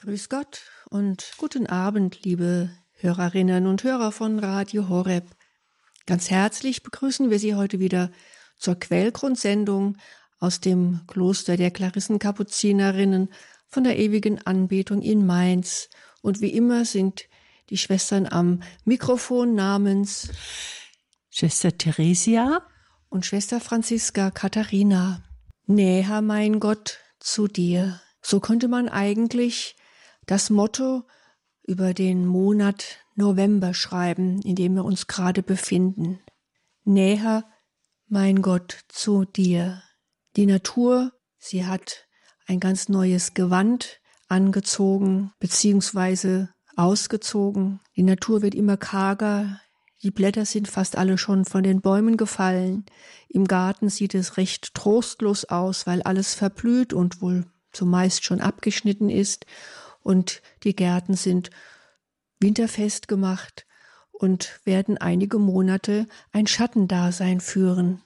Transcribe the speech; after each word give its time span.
Grüß 0.00 0.28
Gott 0.28 0.62
und 0.90 1.32
guten 1.38 1.66
Abend, 1.66 2.22
liebe 2.22 2.70
Hörerinnen 2.92 3.66
und 3.66 3.82
Hörer 3.82 4.12
von 4.12 4.38
Radio 4.38 4.88
Horeb. 4.88 5.24
Ganz 6.06 6.30
herzlich 6.30 6.84
begrüßen 6.84 7.30
wir 7.30 7.40
Sie 7.40 7.56
heute 7.56 7.80
wieder 7.80 8.12
zur 8.58 8.76
Quellgrundsendung 8.76 9.96
aus 10.38 10.60
dem 10.60 11.00
Kloster 11.08 11.56
der 11.56 11.72
Klarissenkapuzinerinnen 11.72 13.30
von 13.66 13.82
der 13.82 13.98
ewigen 13.98 14.40
Anbetung 14.46 15.02
in 15.02 15.26
Mainz. 15.26 15.90
Und 16.22 16.40
wie 16.40 16.50
immer 16.50 16.84
sind 16.84 17.24
die 17.68 17.76
Schwestern 17.76 18.28
am 18.28 18.62
Mikrofon 18.84 19.56
namens 19.56 20.28
Schwester 21.28 21.76
Theresia 21.76 22.62
und 23.08 23.26
Schwester 23.26 23.58
Franziska 23.58 24.30
Katharina. 24.30 25.24
Näher, 25.66 26.22
mein 26.22 26.60
Gott, 26.60 27.00
zu 27.18 27.48
dir. 27.48 28.00
So 28.22 28.38
könnte 28.38 28.68
man 28.68 28.88
eigentlich 28.88 29.74
das 30.28 30.50
Motto 30.50 31.02
über 31.62 31.94
den 31.94 32.26
Monat 32.26 32.98
November 33.14 33.74
schreiben, 33.74 34.40
in 34.42 34.54
dem 34.54 34.74
wir 34.74 34.84
uns 34.84 35.06
gerade 35.06 35.42
befinden. 35.42 36.20
Näher, 36.84 37.44
mein 38.06 38.42
Gott, 38.42 38.84
zu 38.88 39.24
dir. 39.24 39.82
Die 40.36 40.46
Natur, 40.46 41.12
sie 41.38 41.66
hat 41.66 42.06
ein 42.46 42.60
ganz 42.60 42.88
neues 42.88 43.34
Gewand 43.34 44.00
angezogen 44.28 45.32
beziehungsweise 45.40 46.50
ausgezogen. 46.76 47.80
Die 47.96 48.02
Natur 48.02 48.42
wird 48.42 48.54
immer 48.54 48.76
karger, 48.76 49.60
die 50.02 50.12
Blätter 50.12 50.44
sind 50.44 50.68
fast 50.68 50.96
alle 50.96 51.18
schon 51.18 51.44
von 51.44 51.64
den 51.64 51.80
Bäumen 51.80 52.16
gefallen. 52.16 52.86
Im 53.28 53.46
Garten 53.46 53.88
sieht 53.88 54.14
es 54.14 54.36
recht 54.36 54.74
trostlos 54.74 55.44
aus, 55.46 55.86
weil 55.86 56.02
alles 56.02 56.34
verblüht 56.34 56.92
und 56.92 57.20
wohl 57.20 57.46
zumeist 57.72 58.24
schon 58.24 58.40
abgeschnitten 58.40 59.10
ist. 59.10 59.44
Und 60.08 60.40
die 60.64 60.74
Gärten 60.74 61.12
sind 61.12 61.50
winterfest 62.40 63.08
gemacht 63.08 63.66
und 64.10 64.58
werden 64.64 64.96
einige 64.96 65.38
Monate 65.38 66.06
ein 66.32 66.46
Schattendasein 66.46 67.40
führen, 67.40 68.00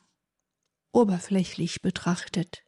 oberflächlich 0.90 1.80
betrachtet. 1.80 2.64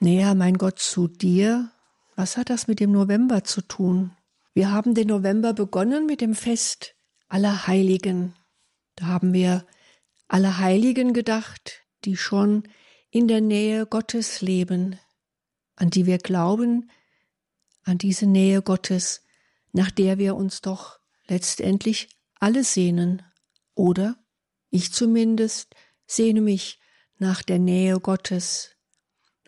Näher, 0.00 0.34
mein 0.34 0.56
Gott, 0.56 0.78
zu 0.78 1.08
dir, 1.08 1.70
was 2.16 2.38
hat 2.38 2.48
das 2.48 2.68
mit 2.68 2.80
dem 2.80 2.90
November 2.90 3.44
zu 3.44 3.60
tun? 3.60 4.16
Wir 4.54 4.72
haben 4.72 4.94
den 4.94 5.08
November 5.08 5.52
begonnen 5.52 6.06
mit 6.06 6.22
dem 6.22 6.34
Fest 6.34 6.94
aller 7.28 7.66
Heiligen. 7.66 8.34
Da 8.96 9.08
haben 9.08 9.34
wir 9.34 9.66
alle 10.26 10.56
Heiligen 10.56 11.12
gedacht, 11.12 11.82
die 12.06 12.16
schon 12.16 12.62
in 13.10 13.28
der 13.28 13.42
Nähe 13.42 13.84
Gottes 13.84 14.40
leben, 14.40 14.98
an 15.76 15.90
die 15.90 16.06
wir 16.06 16.16
glauben, 16.16 16.88
an 17.88 17.98
diese 17.98 18.26
Nähe 18.26 18.62
Gottes, 18.62 19.22
nach 19.72 19.90
der 19.90 20.18
wir 20.18 20.36
uns 20.36 20.60
doch 20.60 20.98
letztendlich 21.26 22.10
alle 22.38 22.62
sehnen. 22.62 23.22
Oder 23.74 24.16
ich 24.70 24.92
zumindest 24.92 25.74
sehne 26.06 26.40
mich 26.40 26.80
nach 27.16 27.42
der 27.42 27.58
Nähe 27.58 27.98
Gottes. 27.98 28.76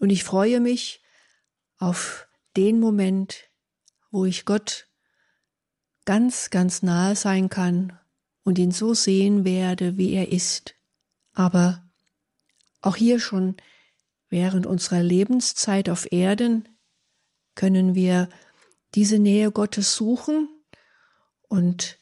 Und 0.00 0.10
ich 0.10 0.24
freue 0.24 0.60
mich 0.60 1.02
auf 1.78 2.28
den 2.56 2.80
Moment, 2.80 3.50
wo 4.10 4.24
ich 4.24 4.44
Gott 4.44 4.88
ganz, 6.04 6.50
ganz 6.50 6.82
nahe 6.82 7.16
sein 7.16 7.48
kann 7.50 7.98
und 8.42 8.58
ihn 8.58 8.72
so 8.72 8.94
sehen 8.94 9.44
werde, 9.44 9.98
wie 9.98 10.12
er 10.12 10.32
ist. 10.32 10.74
Aber 11.34 11.88
auch 12.80 12.96
hier 12.96 13.20
schon 13.20 13.56
während 14.28 14.66
unserer 14.66 15.02
Lebenszeit 15.02 15.90
auf 15.90 16.10
Erden 16.10 16.68
können 17.60 17.94
wir 17.94 18.30
diese 18.94 19.18
Nähe 19.18 19.52
Gottes 19.52 19.94
suchen 19.94 20.48
und 21.46 21.98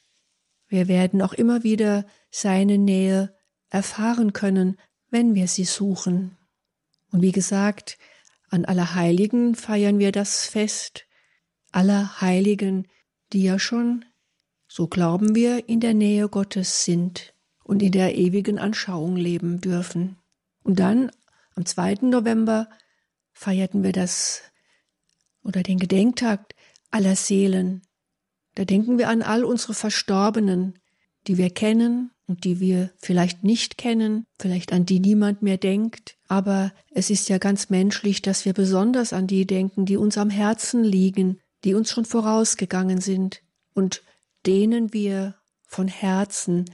wir 0.69 0.87
werden 0.87 1.21
auch 1.21 1.33
immer 1.33 1.65
wieder 1.65 2.07
seine 2.31 2.79
Nähe 2.79 3.35
erfahren 3.69 4.33
können, 4.33 4.79
wenn 5.11 5.35
wir 5.35 5.49
sie 5.49 5.65
suchen. 5.65 6.39
Und 7.11 7.23
wie 7.23 7.33
gesagt, 7.33 7.99
an 8.51 8.67
Allerheiligen 8.67 9.57
feiern 9.57 9.99
wir 9.99 10.13
das 10.13 10.47
Fest 10.47 11.07
aller 11.73 12.21
Heiligen, 12.21 12.87
die 13.33 13.43
ja 13.43 13.59
schon, 13.59 14.05
so 14.69 14.87
glauben 14.87 15.35
wir, 15.35 15.69
in 15.69 15.81
der 15.81 15.95
Nähe 15.95 16.29
Gottes 16.29 16.85
sind 16.85 17.35
und 17.65 17.83
in 17.83 17.91
der 17.91 18.15
ewigen 18.15 18.61
Anschauung 18.61 19.17
leben 19.17 19.61
dürfen. 19.61 20.19
Und 20.63 20.79
dann 20.79 21.11
am 21.57 21.67
2. 21.67 21.97
November 22.03 22.69
feierten 23.33 23.83
wir 23.83 23.93
das 23.93 24.43
oder 25.43 25.63
den 25.63 25.79
Gedenktag 25.79 26.55
aller 26.91 27.17
Seelen. 27.17 27.83
Da 28.55 28.65
denken 28.65 28.99
wir 28.99 29.09
an 29.09 29.23
all 29.23 29.45
unsere 29.45 29.75
Verstorbenen, 29.75 30.79
die 31.27 31.37
wir 31.37 31.51
kennen 31.51 32.11
und 32.27 32.45
die 32.45 32.61
wir 32.61 32.91
vielleicht 32.97 33.45
nicht 33.45 33.79
kennen, 33.79 34.27
vielleicht 34.39 34.73
an 34.73 34.85
die 34.85 35.01
niemand 35.01 35.43
mehr 35.43 35.59
denkt. 35.59 36.17
Aber 36.27 36.73
es 36.91 37.11
ist 37.11 37.29
ja 37.29 37.39
ganz 37.39 37.71
menschlich, 37.71 38.23
dass 38.23 38.45
wir 38.45 38.53
besonders 38.53 39.13
an 39.13 39.27
die 39.27 39.47
denken, 39.47 39.87
die 39.87 39.97
uns 39.97 40.19
am 40.19 40.31
Herzen 40.31 40.85
liegen, 40.85 41.41
die 41.65 41.75
uns 41.75 41.91
schon 41.91 42.05
vorausgegangen 42.05 43.01
sind 43.01 43.43
und 43.75 44.03
denen 44.47 44.93
wir 44.93 45.35
von 45.67 45.89
Herzen 45.89 46.65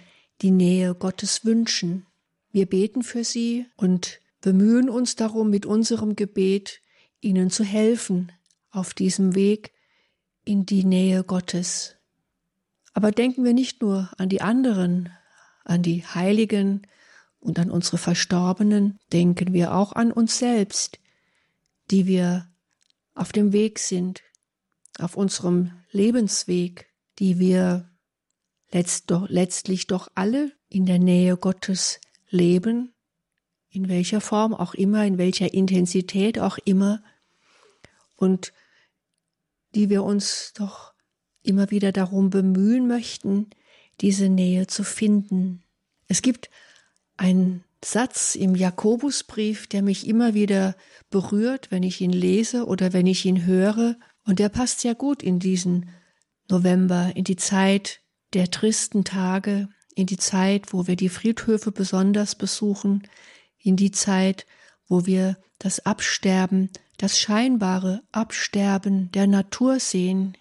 die 0.42 0.50
Nähe 0.50 0.94
Gottes 0.94 1.44
wünschen. 1.44 2.06
Wir 2.50 2.66
beten 2.66 3.03
für 3.03 3.24
sie 3.24 3.66
und 3.76 4.20
bemühen 4.41 4.88
uns 4.88 5.16
darum, 5.16 5.50
mit 5.50 5.66
unserem 5.66 6.16
Gebet 6.16 6.80
ihnen 7.20 7.50
zu 7.50 7.64
helfen 7.64 8.30
auf 8.74 8.94
diesem 8.94 9.34
Weg 9.34 9.72
in 10.44 10.66
die 10.66 10.84
Nähe 10.84 11.24
Gottes. 11.24 11.96
Aber 12.92 13.10
denken 13.10 13.44
wir 13.44 13.54
nicht 13.54 13.82
nur 13.82 14.10
an 14.18 14.28
die 14.28 14.40
anderen, 14.40 15.10
an 15.64 15.82
die 15.82 16.04
Heiligen 16.04 16.86
und 17.40 17.58
an 17.58 17.70
unsere 17.70 17.98
Verstorbenen, 17.98 18.98
denken 19.12 19.52
wir 19.52 19.74
auch 19.74 19.92
an 19.92 20.12
uns 20.12 20.38
selbst, 20.38 20.98
die 21.90 22.06
wir 22.06 22.48
auf 23.14 23.32
dem 23.32 23.52
Weg 23.52 23.78
sind, 23.78 24.22
auf 24.98 25.16
unserem 25.16 25.72
Lebensweg, 25.91 26.88
die 27.18 27.38
wir 27.38 27.91
letztlich 28.70 29.86
doch 29.86 30.08
alle 30.14 30.52
in 30.68 30.86
der 30.86 30.98
Nähe 30.98 31.36
Gottes 31.36 32.00
leben, 32.28 32.92
in 33.70 33.88
welcher 33.88 34.20
Form 34.20 34.54
auch 34.54 34.74
immer, 34.74 35.04
in 35.04 35.18
welcher 35.18 35.52
Intensität 35.52 36.38
auch 36.38 36.58
immer, 36.64 37.02
und 38.16 38.53
die 39.74 39.90
wir 39.90 40.02
uns 40.04 40.52
doch 40.54 40.94
immer 41.42 41.70
wieder 41.70 41.92
darum 41.92 42.30
bemühen 42.30 42.86
möchten, 42.86 43.50
diese 44.00 44.28
Nähe 44.28 44.66
zu 44.66 44.82
finden. 44.82 45.62
Es 46.08 46.22
gibt 46.22 46.50
einen 47.16 47.64
Satz 47.84 48.34
im 48.34 48.54
Jakobusbrief, 48.54 49.66
der 49.66 49.82
mich 49.82 50.06
immer 50.06 50.34
wieder 50.34 50.74
berührt, 51.10 51.70
wenn 51.70 51.82
ich 51.82 52.00
ihn 52.00 52.12
lese 52.12 52.66
oder 52.66 52.92
wenn 52.92 53.06
ich 53.06 53.24
ihn 53.24 53.44
höre, 53.44 53.96
und 54.26 54.38
der 54.38 54.48
passt 54.48 54.80
sehr 54.80 54.94
gut 54.94 55.22
in 55.22 55.38
diesen 55.38 55.91
November, 56.48 57.12
in 57.14 57.24
die 57.24 57.36
Zeit 57.36 58.00
der 58.32 58.50
tristen 58.50 59.04
Tage, 59.04 59.68
in 59.94 60.06
die 60.06 60.16
Zeit, 60.16 60.72
wo 60.72 60.86
wir 60.86 60.96
die 60.96 61.10
Friedhöfe 61.10 61.72
besonders 61.72 62.34
besuchen, 62.34 63.06
in 63.58 63.76
die 63.76 63.91
Zeit, 63.91 64.46
wo 64.88 65.04
wir 65.06 65.36
das 65.58 65.84
Absterben, 65.84 66.70
das 66.97 67.19
scheinbare 67.19 68.03
Absterben 68.12 69.10
der 69.12 69.27
Natur 69.27 69.81
sehen. 69.81 70.37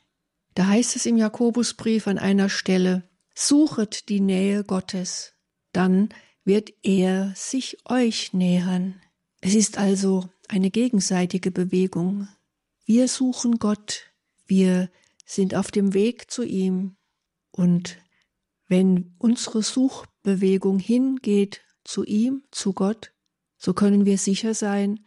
Da 0.56 0.68
heißt 0.68 0.96
es 0.96 1.06
im 1.06 1.18
Jakobusbrief 1.18 2.08
an 2.08 2.18
einer 2.18 2.50
Stelle, 2.50 3.10
Suchet 3.36 4.10
die 4.10 4.20
Nähe 4.20 4.64
Gottes, 4.64 5.34
dann 5.72 6.10
wird 6.46 6.72
er 6.84 7.34
sich 7.36 7.78
euch 7.86 8.34
nähern. 8.34 9.02
Es 9.42 9.56
ist 9.56 9.78
also 9.78 10.30
eine 10.48 10.70
gegenseitige 10.70 11.52
Bewegung. 11.52 12.28
Wir 12.86 13.08
suchen 13.08 13.58
Gott, 13.58 14.12
wir 14.46 14.90
sind 15.26 15.56
auf 15.56 15.72
dem 15.72 15.94
Weg 15.94 16.30
zu 16.30 16.44
ihm 16.44 16.96
und 17.52 17.98
wenn 18.68 19.16
unsere 19.18 19.64
Suchbewegung 19.64 20.80
hingeht 20.80 21.62
zu 21.84 22.04
ihm, 22.04 22.44
zu 22.52 22.74
Gott, 22.74 23.14
so 23.58 23.74
können 23.74 24.06
wir 24.06 24.18
sicher 24.18 24.54
sein, 24.54 25.06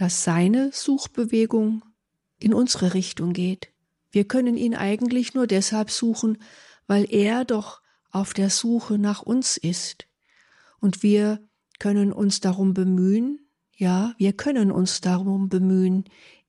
dass 0.00 0.24
seine 0.24 0.70
Suchbewegung 0.72 1.84
in 2.38 2.54
unsere 2.54 2.94
Richtung 2.94 3.34
geht. 3.34 3.68
Wir 4.10 4.24
können 4.26 4.56
ihn 4.56 4.74
eigentlich 4.74 5.34
nur 5.34 5.46
deshalb 5.46 5.90
suchen, 5.90 6.38
weil 6.86 7.04
er 7.12 7.44
doch 7.44 7.82
auf 8.10 8.32
der 8.32 8.48
Suche 8.48 8.96
nach 8.96 9.20
uns 9.20 9.58
ist. 9.58 10.06
Und 10.80 11.02
wir 11.02 11.46
können 11.78 12.14
uns 12.14 12.40
darum 12.40 12.72
bemühen, 12.72 13.40
ja, 13.76 14.14
wir 14.16 14.32
können 14.32 14.72
uns 14.72 15.02
darum 15.02 15.50
bemühen, 15.50 16.04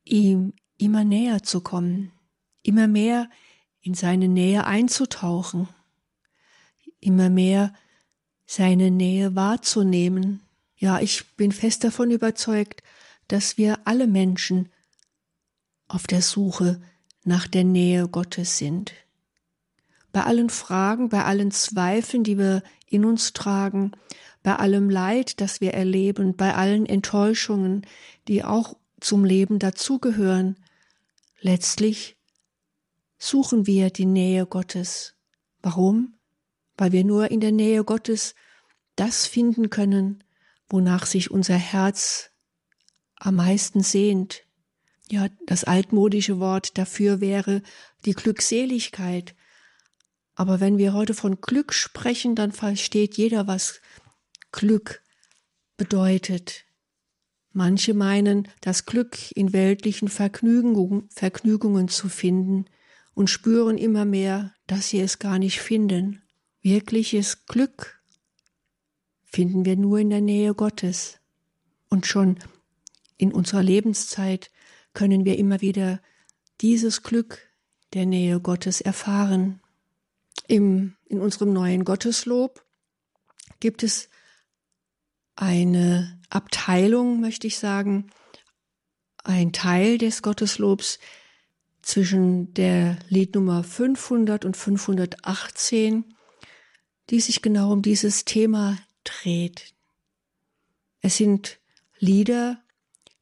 ihm 0.05 0.53
immer 0.77 1.03
näher 1.03 1.43
zu 1.43 1.59
kommen, 1.59 2.13
immer 2.63 2.87
mehr 2.87 3.29
in 3.81 3.95
seine 3.95 4.29
Nähe 4.29 4.65
einzutauchen, 4.65 5.67
immer 7.01 7.29
mehr 7.29 7.73
seine 8.45 8.91
Nähe 8.91 9.35
wahrzunehmen, 9.35 10.41
ja, 10.77 11.01
ich 11.01 11.35
bin 11.35 11.51
fest 11.51 11.83
davon 11.83 12.11
überzeugt, 12.11 12.81
dass 13.31 13.57
wir 13.57 13.79
alle 13.85 14.07
Menschen 14.07 14.69
auf 15.87 16.05
der 16.05 16.21
Suche 16.21 16.81
nach 17.23 17.47
der 17.47 17.63
Nähe 17.63 18.09
Gottes 18.09 18.57
sind. 18.57 18.91
Bei 20.11 20.23
allen 20.23 20.49
Fragen, 20.49 21.07
bei 21.07 21.23
allen 21.23 21.51
Zweifeln, 21.51 22.25
die 22.25 22.37
wir 22.37 22.61
in 22.87 23.05
uns 23.05 23.31
tragen, 23.31 23.91
bei 24.43 24.57
allem 24.57 24.89
Leid, 24.89 25.39
das 25.39 25.61
wir 25.61 25.73
erleben, 25.73 26.35
bei 26.35 26.55
allen 26.55 26.85
Enttäuschungen, 26.85 27.85
die 28.27 28.43
auch 28.43 28.75
zum 28.99 29.23
Leben 29.23 29.59
dazugehören, 29.59 30.57
letztlich 31.39 32.17
suchen 33.17 33.65
wir 33.65 33.91
die 33.91 34.05
Nähe 34.05 34.45
Gottes. 34.45 35.15
Warum? 35.61 36.15
Weil 36.75 36.91
wir 36.91 37.05
nur 37.05 37.31
in 37.31 37.39
der 37.39 37.53
Nähe 37.53 37.85
Gottes 37.85 38.35
das 38.97 39.25
finden 39.25 39.69
können, 39.69 40.21
wonach 40.67 41.05
sich 41.05 41.31
unser 41.31 41.55
Herz 41.55 42.30
am 43.21 43.35
meisten 43.35 43.83
sehnt. 43.83 44.43
Ja, 45.09 45.27
das 45.45 45.63
altmodische 45.63 46.39
Wort 46.39 46.77
dafür 46.77 47.21
wäre 47.21 47.61
die 48.05 48.13
Glückseligkeit. 48.13 49.35
Aber 50.33 50.59
wenn 50.59 50.77
wir 50.77 50.93
heute 50.93 51.13
von 51.13 51.39
Glück 51.39 51.73
sprechen, 51.73 52.35
dann 52.35 52.51
versteht 52.51 53.17
jeder, 53.17 53.45
was 53.45 53.79
Glück 54.51 55.03
bedeutet. 55.77 56.65
Manche 57.53 57.93
meinen, 57.93 58.47
das 58.61 58.85
Glück 58.85 59.17
in 59.35 59.53
weltlichen 59.53 60.07
Vergnügungen, 60.07 61.07
Vergnügungen 61.09 61.89
zu 61.89 62.09
finden 62.09 62.65
und 63.13 63.29
spüren 63.29 63.77
immer 63.77 64.05
mehr, 64.05 64.53
dass 64.65 64.89
sie 64.89 64.99
es 64.99 65.19
gar 65.19 65.37
nicht 65.37 65.59
finden. 65.59 66.23
Wirkliches 66.61 67.45
Glück 67.45 68.01
finden 69.25 69.65
wir 69.65 69.75
nur 69.75 69.99
in 69.99 70.09
der 70.09 70.21
Nähe 70.21 70.55
Gottes. 70.55 71.19
Und 71.89 72.07
schon 72.07 72.39
in 73.21 73.31
unserer 73.31 73.61
Lebenszeit 73.61 74.49
können 74.93 75.25
wir 75.25 75.37
immer 75.37 75.61
wieder 75.61 76.01
dieses 76.59 77.03
Glück 77.03 77.37
der 77.93 78.07
Nähe 78.07 78.39
Gottes 78.39 78.81
erfahren. 78.81 79.61
Im, 80.47 80.95
in 81.05 81.21
unserem 81.21 81.53
neuen 81.53 81.85
Gotteslob 81.85 82.65
gibt 83.59 83.83
es 83.83 84.09
eine 85.35 86.19
Abteilung, 86.31 87.21
möchte 87.21 87.45
ich 87.45 87.59
sagen, 87.59 88.09
ein 89.23 89.53
Teil 89.53 89.99
des 89.99 90.23
Gotteslobs 90.23 90.97
zwischen 91.83 92.55
der 92.55 92.97
Liednummer 93.07 93.63
500 93.63 94.45
und 94.45 94.57
518, 94.57 96.15
die 97.11 97.19
sich 97.19 97.43
genau 97.43 97.71
um 97.71 97.83
dieses 97.83 98.25
Thema 98.25 98.79
dreht. 99.03 99.75
Es 101.01 101.17
sind 101.17 101.59
Lieder, 101.99 102.63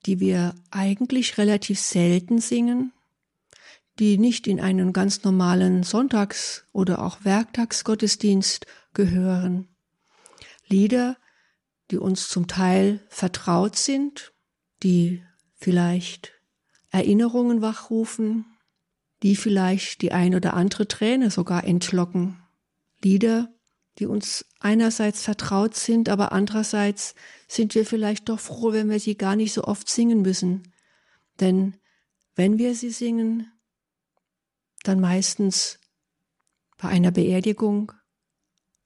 die 0.10 0.20
wir 0.20 0.56
eigentlich 0.72 1.38
relativ 1.38 1.80
selten 1.80 2.40
singen, 2.40 2.94
die 4.00 4.18
nicht 4.18 4.48
in 4.48 4.60
einen 4.60 4.92
ganz 4.92 5.24
normalen 5.24 5.84
Sonntags- 5.84 6.66
oder 6.72 7.04
auch 7.04 7.26
Werktagsgottesdienst 7.26 8.66
gehören. 8.96 9.68
Lieder, 10.66 11.16
die 11.92 12.00
uns 12.00 12.28
zum 12.28 12.48
Teil 12.48 13.06
vertraut 13.10 13.76
sind, 13.76 14.34
die 14.82 15.24
vielleicht 15.58 16.34
Erinnerungen 16.90 17.62
wachrufen, 17.62 18.46
die 19.22 19.36
vielleicht 19.36 20.02
die 20.02 20.12
ein 20.12 20.34
oder 20.34 20.56
andere 20.56 20.88
Träne 20.88 21.30
sogar 21.30 21.66
entlocken. 21.66 22.42
Lieder, 23.04 23.54
die 24.00 24.06
uns 24.06 24.46
einerseits 24.60 25.24
vertraut 25.24 25.76
sind, 25.76 26.08
aber 26.08 26.32
andererseits 26.32 27.16
sind 27.48 27.76
wir 27.76 27.86
vielleicht 27.86 28.30
doch 28.30 28.40
froh, 28.40 28.72
wenn 28.72 28.90
wir 28.90 29.00
sie 29.00 29.16
gar 29.16 29.36
nicht 29.36 29.52
so 29.54 29.66
oft 29.66 29.90
singen 29.90 30.22
müssen. 30.22 30.72
Denn 31.40 31.76
wenn 32.36 32.58
wir 32.58 32.76
sie 32.76 32.92
singen, 32.92 33.52
dann 34.84 35.02
meistens 35.02 35.80
bei 36.78 36.88
einer 36.88 37.12
Beerdigung 37.12 37.92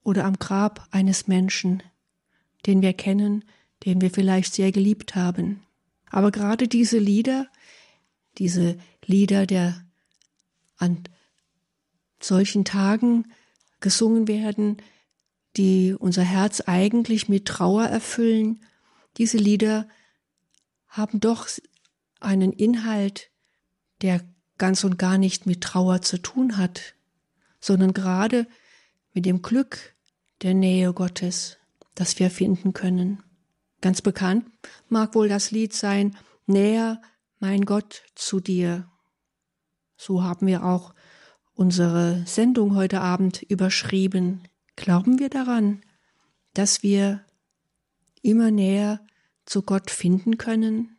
oder 0.03 0.25
am 0.25 0.39
Grab 0.39 0.87
eines 0.89 1.27
Menschen, 1.27 1.83
den 2.65 2.81
wir 2.81 2.93
kennen, 2.93 3.45
den 3.85 4.01
wir 4.01 4.09
vielleicht 4.09 4.53
sehr 4.53 4.71
geliebt 4.71 5.15
haben. 5.15 5.61
Aber 6.09 6.31
gerade 6.31 6.67
diese 6.67 6.97
Lieder, 6.97 7.47
diese 8.39 8.77
Lieder 9.05 9.45
der 9.45 9.85
an 10.77 11.03
solchen 12.19 12.65
Tagen 12.65 13.31
gesungen 13.79 14.27
werden, 14.27 14.77
die 15.57 15.95
unser 15.97 16.23
Herz 16.23 16.61
eigentlich 16.61 17.29
mit 17.29 17.45
Trauer 17.45 17.85
erfüllen, 17.85 18.63
diese 19.17 19.37
Lieder 19.37 19.87
haben 20.87 21.19
doch 21.19 21.47
einen 22.19 22.53
Inhalt, 22.53 23.29
der 24.01 24.21
ganz 24.57 24.83
und 24.83 24.97
gar 24.97 25.17
nicht 25.17 25.45
mit 25.45 25.61
Trauer 25.61 26.01
zu 26.01 26.17
tun 26.17 26.57
hat, 26.57 26.95
sondern 27.59 27.93
gerade 27.93 28.47
mit 29.13 29.25
dem 29.25 29.41
Glück 29.41 29.95
der 30.41 30.53
Nähe 30.53 30.93
Gottes, 30.93 31.57
das 31.95 32.19
wir 32.19 32.29
finden 32.29 32.73
können. 32.73 33.23
Ganz 33.81 34.01
bekannt 34.01 34.45
mag 34.89 35.15
wohl 35.15 35.29
das 35.29 35.51
Lied 35.51 35.73
sein, 35.73 36.15
Näher, 36.45 37.01
mein 37.39 37.65
Gott, 37.65 38.03
zu 38.15 38.39
dir. 38.39 38.89
So 39.97 40.23
haben 40.23 40.47
wir 40.47 40.65
auch 40.65 40.93
unsere 41.53 42.23
Sendung 42.25 42.75
heute 42.75 43.01
Abend 43.01 43.41
überschrieben. 43.41 44.43
Glauben 44.75 45.19
wir 45.19 45.29
daran, 45.29 45.81
dass 46.53 46.83
wir 46.83 47.23
immer 48.21 48.51
näher 48.51 49.05
zu 49.45 49.61
Gott 49.61 49.91
finden 49.91 50.37
können 50.37 50.97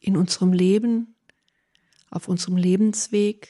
in 0.00 0.16
unserem 0.16 0.52
Leben, 0.52 1.14
auf 2.10 2.28
unserem 2.28 2.56
Lebensweg 2.56 3.48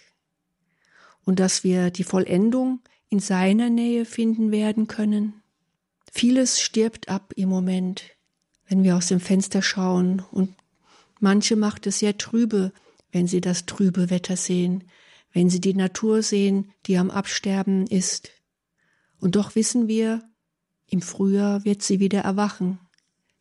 und 1.25 1.41
dass 1.41 1.65
wir 1.65 1.91
die 1.91 2.05
Vollendung 2.05 2.81
in 3.09 3.19
seiner 3.21 3.71
Nähe 3.71 4.05
finden 4.05 4.51
werden 4.51 4.87
können? 4.87 5.43
Vieles 6.11 6.61
stirbt 6.61 7.09
ab 7.09 7.33
im 7.37 7.49
Moment, 7.49 8.05
wenn 8.67 8.83
wir 8.83 8.97
aus 8.97 9.09
dem 9.09 9.21
Fenster 9.21 9.63
schauen 9.63 10.23
und 10.31 10.55
manche 11.21 11.57
macht 11.57 11.87
es 11.87 11.99
sehr 11.99 12.19
trübe, 12.19 12.73
wenn 13.11 13.27
sie 13.27 13.41
das 13.41 13.67
trübe 13.67 14.11
Wetter 14.11 14.37
sehen, 14.37 14.85
wenn 15.33 15.51
sie 15.51 15.61
die 15.61 15.75
Natur 15.75 16.23
sehen, 16.23 16.73
die 16.87 16.99
am 16.99 17.11
Absterben 17.11 17.87
ist. 17.87 18.31
Und 19.23 19.37
doch 19.37 19.55
wissen 19.55 19.87
wir, 19.87 20.21
im 20.89 21.01
Frühjahr 21.01 21.65
wird 21.65 21.81
sie 21.81 22.01
wieder 22.01 22.23
erwachen. 22.23 22.81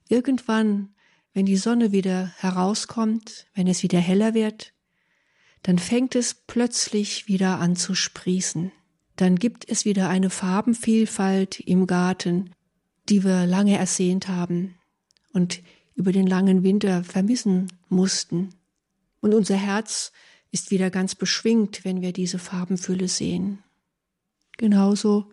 Irgendwann, 0.10 0.94
wenn 1.33 1.48
die 1.48 1.57
Sonne 1.57 1.92
wieder 1.92 2.31
herauskommt, 2.38 3.48
wenn 3.56 3.66
es 3.66 3.81
wieder 3.81 3.98
heller 3.98 4.36
wird, 4.36 4.74
dann 5.63 5.80
fängt 5.80 6.16
es 6.16 6.36
plötzlich 6.36 7.28
wieder 7.28 7.60
an 7.60 7.75
zu 7.75 7.95
sprießen. 7.95 8.72
Dann 9.15 9.38
gibt 9.38 9.67
es 9.67 9.84
wieder 9.84 10.08
eine 10.08 10.29
Farbenvielfalt 10.29 11.60
im 11.62 11.88
Garten, 11.88 12.51
die 13.10 13.24
wir 13.24 13.48
lange 13.48 13.75
ersehnt 13.75 14.27
haben 14.27 14.75
und 15.34 15.63
über 15.96 16.12
den 16.12 16.27
langen 16.27 16.62
Winter 16.62 17.03
vermissen 17.03 17.74
mussten. 17.89 18.50
Und 19.20 19.34
unser 19.34 19.58
Herz 19.58 20.12
ist 20.51 20.70
wieder 20.70 20.91
ganz 20.91 21.15
beschwingt, 21.15 21.84
wenn 21.86 22.01
wir 22.03 22.13
diese 22.13 22.38
Farbenfülle 22.38 23.08
sehen. 23.08 23.63
Genauso 24.58 25.32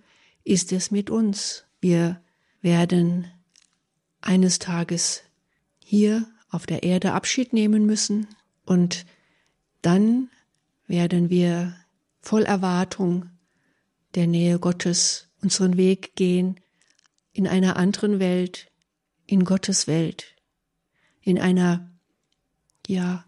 ist 0.49 0.73
es 0.73 0.91
mit 0.91 1.11
uns. 1.11 1.65
Wir 1.81 2.23
werden 2.63 3.27
eines 4.21 4.59
Tages 4.59 5.23
hier 5.85 6.27
auf 6.51 6.65
der 6.65 6.83
Erde 6.83 7.13
Abschied 7.13 7.53
nehmen 7.53 7.85
müssen 7.85 8.27
und 8.65 9.05
dann 9.83 10.31
werden 10.87 11.29
wir 11.29 11.77
voll 12.21 12.43
Erwartung 12.43 13.31
der 14.15 14.27
Nähe 14.27 14.59
Gottes 14.59 15.29
unseren 15.43 15.77
Weg 15.77 16.17
gehen 16.17 16.59
in 17.33 17.47
einer 17.47 17.77
anderen 17.77 18.19
Welt, 18.19 18.71
in 19.27 19.45
Gottes 19.45 19.87
Welt, 19.87 20.35
in 21.21 21.39
einer, 21.39 21.91
ja, 22.87 23.25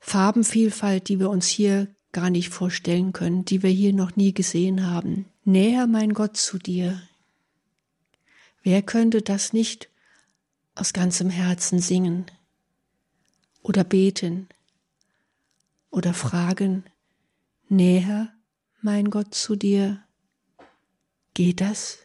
Farbenvielfalt, 0.00 1.08
die 1.08 1.18
wir 1.18 1.30
uns 1.30 1.46
hier 1.48 1.88
gar 2.12 2.30
nicht 2.30 2.50
vorstellen 2.50 3.12
können, 3.12 3.44
die 3.44 3.62
wir 3.62 3.70
hier 3.70 3.92
noch 3.92 4.16
nie 4.16 4.32
gesehen 4.32 4.86
haben. 4.86 5.26
Näher, 5.48 5.86
mein 5.86 6.12
Gott, 6.12 6.36
zu 6.36 6.58
dir. 6.58 7.00
Wer 8.62 8.82
könnte 8.82 9.22
das 9.22 9.54
nicht 9.54 9.88
aus 10.74 10.92
ganzem 10.92 11.30
Herzen 11.30 11.78
singen 11.78 12.26
oder 13.62 13.82
beten 13.82 14.50
oder 15.88 16.12
fragen, 16.12 16.84
näher, 17.70 18.30
mein 18.82 19.08
Gott, 19.08 19.34
zu 19.34 19.56
dir? 19.56 20.04
Geht 21.32 21.62
das? 21.62 22.00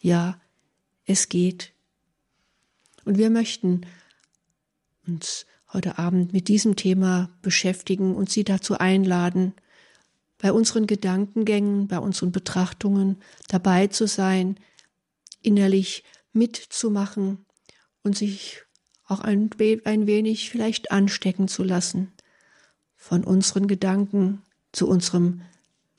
Ja, 0.00 0.40
es 1.04 1.28
geht. 1.28 1.72
Und 3.04 3.16
wir 3.16 3.30
möchten 3.30 3.86
uns 5.06 5.46
heute 5.72 5.98
Abend 5.98 6.32
mit 6.32 6.48
diesem 6.48 6.74
Thema 6.74 7.30
beschäftigen 7.42 8.16
und 8.16 8.28
Sie 8.28 8.42
dazu 8.42 8.76
einladen, 8.76 9.54
bei 10.40 10.52
unseren 10.52 10.86
Gedankengängen, 10.86 11.86
bei 11.86 11.98
unseren 11.98 12.32
Betrachtungen 12.32 13.18
dabei 13.48 13.88
zu 13.88 14.06
sein, 14.06 14.58
innerlich 15.42 16.04
mitzumachen 16.32 17.44
und 18.02 18.16
sich 18.16 18.62
auch 19.06 19.20
ein, 19.20 19.50
ein 19.84 20.06
wenig 20.06 20.50
vielleicht 20.50 20.90
anstecken 20.90 21.48
zu 21.48 21.62
lassen 21.64 22.12
von 22.96 23.24
unseren 23.24 23.66
Gedanken 23.66 24.42
zu 24.72 24.88
unserem 24.88 25.42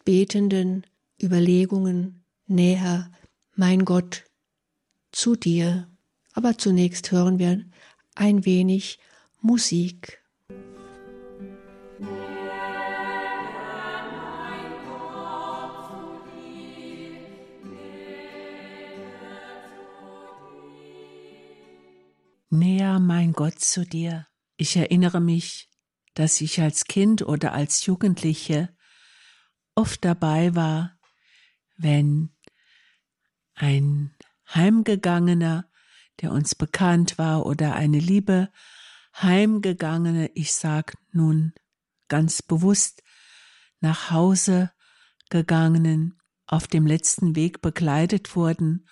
betenden 0.05 0.85
Überlegungen 1.21 2.23
näher, 2.47 3.11
mein 3.55 3.85
Gott, 3.85 4.23
zu 5.11 5.35
dir. 5.35 5.89
Aber 6.33 6.57
zunächst 6.57 7.11
hören 7.11 7.37
wir 7.37 7.63
ein 8.15 8.45
wenig 8.45 8.99
Musik. 9.41 10.20
Näher, 22.53 22.99
mein 22.99 23.31
Gott, 23.31 23.59
zu 23.59 23.85
dir. 23.85 24.27
Ich 24.57 24.75
erinnere 24.75 25.21
mich, 25.21 25.69
dass 26.15 26.41
ich 26.41 26.59
als 26.59 26.83
Kind 26.83 27.21
oder 27.21 27.53
als 27.53 27.85
Jugendliche 27.85 28.75
oft 29.73 30.03
dabei 30.03 30.53
war, 30.53 30.99
wenn 31.77 32.35
ein 33.53 34.13
Heimgegangener, 34.53 35.69
der 36.19 36.33
uns 36.33 36.53
bekannt 36.53 37.17
war, 37.17 37.45
oder 37.45 37.75
eine 37.75 37.99
liebe 37.99 38.51
Heimgegangene, 39.15 40.29
ich 40.33 40.51
sag 40.51 40.97
nun 41.13 41.53
ganz 42.09 42.41
bewusst, 42.41 43.01
nach 43.79 44.11
Hause 44.11 44.73
gegangenen, 45.29 46.19
auf 46.47 46.67
dem 46.67 46.85
letzten 46.85 47.37
Weg 47.37 47.61
begleitet 47.61 48.35
wurden 48.35 48.85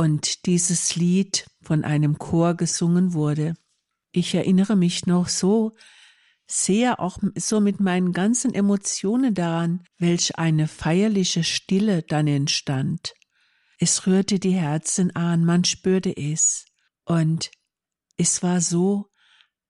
und 0.00 0.46
dieses 0.46 0.96
Lied 0.96 1.46
von 1.60 1.84
einem 1.84 2.16
Chor 2.16 2.54
gesungen 2.54 3.12
wurde. 3.12 3.52
Ich 4.12 4.34
erinnere 4.34 4.74
mich 4.74 5.04
noch 5.04 5.28
so 5.28 5.76
sehr 6.46 7.00
auch 7.00 7.18
so 7.34 7.60
mit 7.60 7.80
meinen 7.80 8.14
ganzen 8.14 8.54
Emotionen 8.54 9.34
daran, 9.34 9.84
welch 9.98 10.38
eine 10.38 10.68
feierliche 10.68 11.44
Stille 11.44 12.02
dann 12.02 12.28
entstand. 12.28 13.12
Es 13.78 14.06
rührte 14.06 14.38
die 14.38 14.54
Herzen 14.54 15.14
an, 15.14 15.44
man 15.44 15.64
spürte 15.64 16.16
es. 16.16 16.64
Und 17.04 17.50
es 18.16 18.42
war 18.42 18.62
so, 18.62 19.10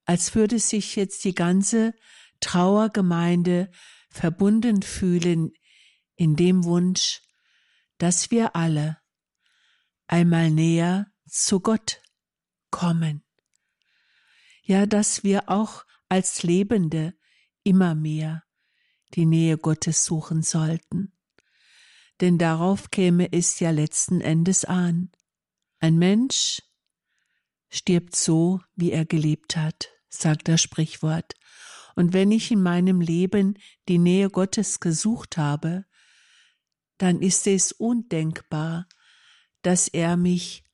als 0.05 0.37
würde 0.37 0.61
sich 0.61 0.95
jetzt 0.95 1.25
die 1.25 1.35
ganze 1.35 1.93
Trauergemeinde 2.39 3.69
verbunden 4.11 4.83
fühlen 4.83 5.51
in 6.15 6.37
dem 6.37 6.63
Wunsch, 6.63 7.21
dass 7.99 8.31
wir 8.31 8.55
alle 8.55 9.00
einmal 10.11 10.51
näher 10.51 11.07
zu 11.29 11.61
Gott 11.61 12.03
kommen. 12.71 13.23
Ja, 14.63 14.87
dass 14.87 15.23
wir 15.23 15.49
auch 15.49 15.85
als 16.09 16.43
Lebende 16.43 17.15
immer 17.63 17.95
mehr 17.95 18.43
die 19.15 19.27
Nähe 19.27 19.57
Gottes 19.57 20.05
suchen 20.05 20.43
sollten. 20.43 21.13
Denn 22.21 22.39
darauf 22.39 22.91
käme 22.91 23.33
es 23.33 23.61
ja 23.61 23.71
letzten 23.71 24.21
Endes 24.21 24.65
an. 24.65 25.11
Ein 25.79 25.97
Mensch 25.97 26.61
stirbt 27.69 28.17
so, 28.17 28.61
wie 28.75 28.91
er 28.91 29.05
gelebt 29.05 29.57
hat, 29.57 29.91
sagt 30.09 30.49
das 30.49 30.61
Sprichwort. 30.61 31.35
Und 31.95 32.13
wenn 32.13 32.33
ich 32.33 32.51
in 32.51 32.63
meinem 32.63 33.01
Leben 33.01 33.59
die 33.89 33.99
Nähe 33.99 34.29
Gottes 34.29 34.81
gesucht 34.81 35.37
habe, 35.37 35.85
dann 36.99 37.23
ist 37.23 37.47
es 37.47 37.73
undenkbar, 37.73 38.87
dass 39.63 39.89
er 39.89 40.17
mich 40.17 40.65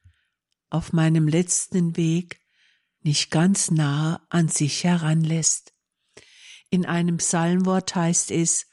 auf 0.70 0.92
meinem 0.92 1.28
letzten 1.28 1.96
Weg 1.96 2.40
nicht 3.00 3.30
ganz 3.30 3.70
nah 3.70 4.26
an 4.30 4.48
sich 4.48 4.84
heranlässt. 4.84 5.72
In 6.70 6.84
einem 6.84 7.18
Psalmwort 7.18 7.94
heißt 7.94 8.30
es, 8.30 8.66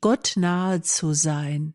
Gott 0.00 0.34
nahe 0.36 0.82
zu 0.82 1.14
sein, 1.14 1.74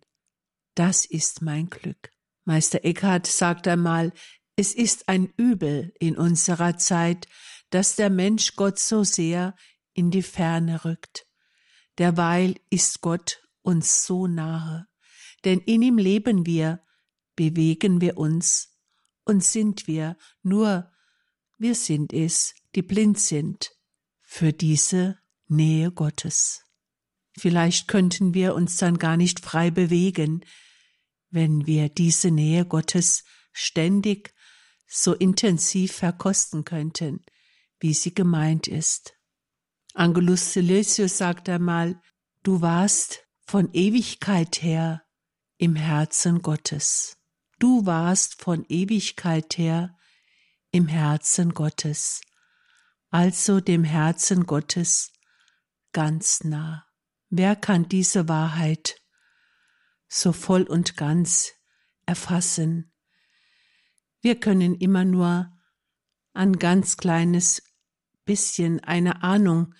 das 0.76 1.06
ist 1.06 1.42
mein 1.42 1.70
Glück. 1.70 2.12
Meister 2.46 2.86
Eckhart 2.86 3.28
sagt 3.28 3.68
einmal, 3.68 4.14
es 4.56 4.74
ist 4.74 5.10
ein 5.10 5.34
Übel 5.38 5.94
in 6.00 6.18
unserer 6.18 6.78
Zeit, 6.78 7.28
dass 7.72 7.96
der 7.96 8.10
Mensch 8.10 8.56
Gott 8.56 8.80
so 8.80 9.04
sehr 9.04 9.56
in 9.94 10.12
die 10.12 10.24
Ferne 10.24 10.86
rückt. 10.86 11.28
Derweil 11.98 12.56
ist 12.70 13.02
Gott 13.02 13.44
uns 13.62 14.06
so 14.06 14.28
nahe, 14.28 14.88
denn 15.44 15.60
in 15.60 15.82
ihm 15.82 15.98
leben 15.98 16.46
wir 16.46 16.82
bewegen 17.50 18.02
wir 18.02 18.18
uns 18.18 18.78
und 19.26 19.44
sind 19.44 19.88
wir, 19.88 20.16
nur 20.44 20.92
wir 21.58 21.74
sind 21.74 22.14
es, 22.14 22.54
die 22.76 22.84
blind 22.84 23.20
sind 23.20 23.72
für 24.22 24.54
diese 24.54 25.18
Nähe 25.48 25.92
Gottes. 25.92 26.62
Vielleicht 27.36 27.88
könnten 27.88 28.36
wir 28.36 28.54
uns 28.54 28.78
dann 28.78 29.00
gar 29.00 29.18
nicht 29.18 29.40
frei 29.40 29.72
bewegen, 29.72 30.46
wenn 31.32 31.66
wir 31.66 31.90
diese 31.90 32.30
Nähe 32.30 32.66
Gottes 32.66 33.24
ständig 33.54 34.36
so 34.88 35.16
intensiv 35.16 35.94
verkosten 35.94 36.64
könnten, 36.64 37.26
wie 37.80 37.96
sie 37.96 38.14
gemeint 38.14 38.68
ist. 38.68 39.14
Angelus 39.96 40.54
Silesius 40.54 41.18
sagt 41.18 41.50
einmal, 41.50 42.00
du 42.44 42.62
warst 42.62 43.26
von 43.48 43.70
Ewigkeit 43.74 44.62
her 44.62 45.04
im 45.58 45.76
Herzen 45.76 46.42
Gottes. 46.42 47.21
Du 47.62 47.86
warst 47.86 48.42
von 48.42 48.66
Ewigkeit 48.70 49.56
her 49.56 49.96
im 50.72 50.88
Herzen 50.88 51.54
Gottes, 51.54 52.22
also 53.12 53.60
dem 53.60 53.84
Herzen 53.84 54.48
Gottes 54.48 55.14
ganz 55.94 56.44
nah. 56.44 56.88
Wer 57.30 57.56
kann 57.56 57.88
diese 57.88 58.28
Wahrheit 58.28 59.00
so 60.08 60.34
voll 60.34 60.64
und 60.64 60.98
ganz 60.98 61.52
erfassen? 62.08 62.92
Wir 64.22 64.40
können 64.40 64.74
immer 64.74 65.06
nur 65.06 65.56
ein 66.34 66.54
ganz 66.54 66.98
kleines 66.98 67.62
bisschen 68.26 68.80
eine 68.80 69.22
Ahnung 69.22 69.76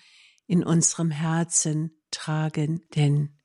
in 0.46 0.62
unserem 0.62 1.10
Herzen 1.10 2.00
tragen, 2.12 2.86
denn 2.94 3.41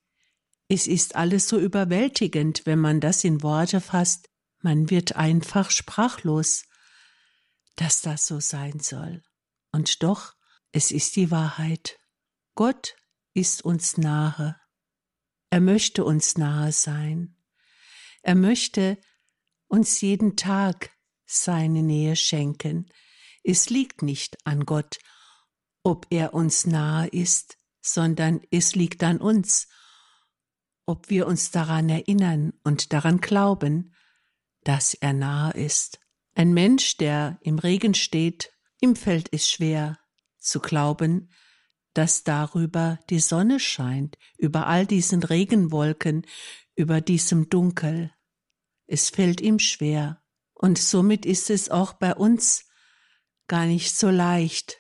es 0.70 0.88
ist 0.88 1.16
alles 1.16 1.48
so 1.48 1.60
überwältigend, 1.60 2.66
wenn 2.66 2.80
man 2.80 3.00
das 3.00 3.24
in 3.24 3.42
Worte 3.42 3.80
fasst, 3.82 4.30
man 4.62 4.90
wird 4.90 5.16
einfach 5.16 5.72
sprachlos, 5.72 6.66
dass 7.76 8.02
das 8.02 8.28
so 8.28 8.40
sein 8.40 8.80
soll. 8.80 9.24
Und 9.72 10.04
doch, 10.04 10.34
es 10.72 10.92
ist 10.92 11.16
die 11.16 11.32
Wahrheit. 11.32 11.98
Gott 12.56 12.96
ist 13.34 13.64
uns 13.64 13.98
nahe. 13.98 14.60
Er 15.50 15.62
möchte 15.62 16.04
uns 16.04 16.38
nahe 16.38 16.72
sein. 16.72 17.38
Er 18.22 18.36
möchte 18.36 18.98
uns 19.68 20.02
jeden 20.02 20.36
Tag 20.36 20.92
seine 21.26 21.84
Nähe 21.84 22.16
schenken. 22.16 22.90
Es 23.44 23.70
liegt 23.70 24.02
nicht 24.02 24.38
an 24.46 24.66
Gott, 24.66 24.98
ob 25.84 26.08
er 26.10 26.34
uns 26.34 26.66
nahe 26.66 27.08
ist, 27.08 27.58
sondern 27.82 28.42
es 28.52 28.76
liegt 28.76 29.04
an 29.04 29.22
uns, 29.22 29.68
ob 30.88 31.10
wir 31.10 31.28
uns 31.28 31.52
daran 31.52 31.90
erinnern 31.90 32.54
und 32.64 32.94
daran 32.94 33.20
glauben, 33.20 33.94
dass 34.64 34.96
er 34.96 35.14
nahe 35.14 35.52
ist. 35.54 36.00
Ein 36.34 36.54
Mensch, 36.54 36.98
der 36.98 37.38
im 37.42 37.60
Regen 37.60 37.94
steht, 37.94 38.52
ihm 38.82 38.96
fällt 38.96 39.32
es 39.32 39.50
schwer 39.50 40.00
zu 40.40 40.60
glauben, 40.60 41.30
dass 41.94 42.24
darüber 42.24 43.00
die 43.10 43.20
Sonne 43.20 43.60
scheint, 43.60 44.18
über 44.38 44.68
all 44.68 44.86
diesen 44.86 45.24
Regenwolken, 45.24 46.26
über 46.76 47.02
diesem 47.02 47.50
Dunkel. 47.50 48.12
Es 48.86 49.10
fällt 49.10 49.42
ihm 49.42 49.60
schwer. 49.60 50.24
Und 50.54 50.78
somit 50.78 51.26
ist 51.26 51.50
es 51.50 51.70
auch 51.70 51.94
bei 51.94 52.16
uns 52.16 52.66
gar 53.48 53.66
nicht 53.66 53.96
so 53.96 54.10
leicht, 54.10 54.78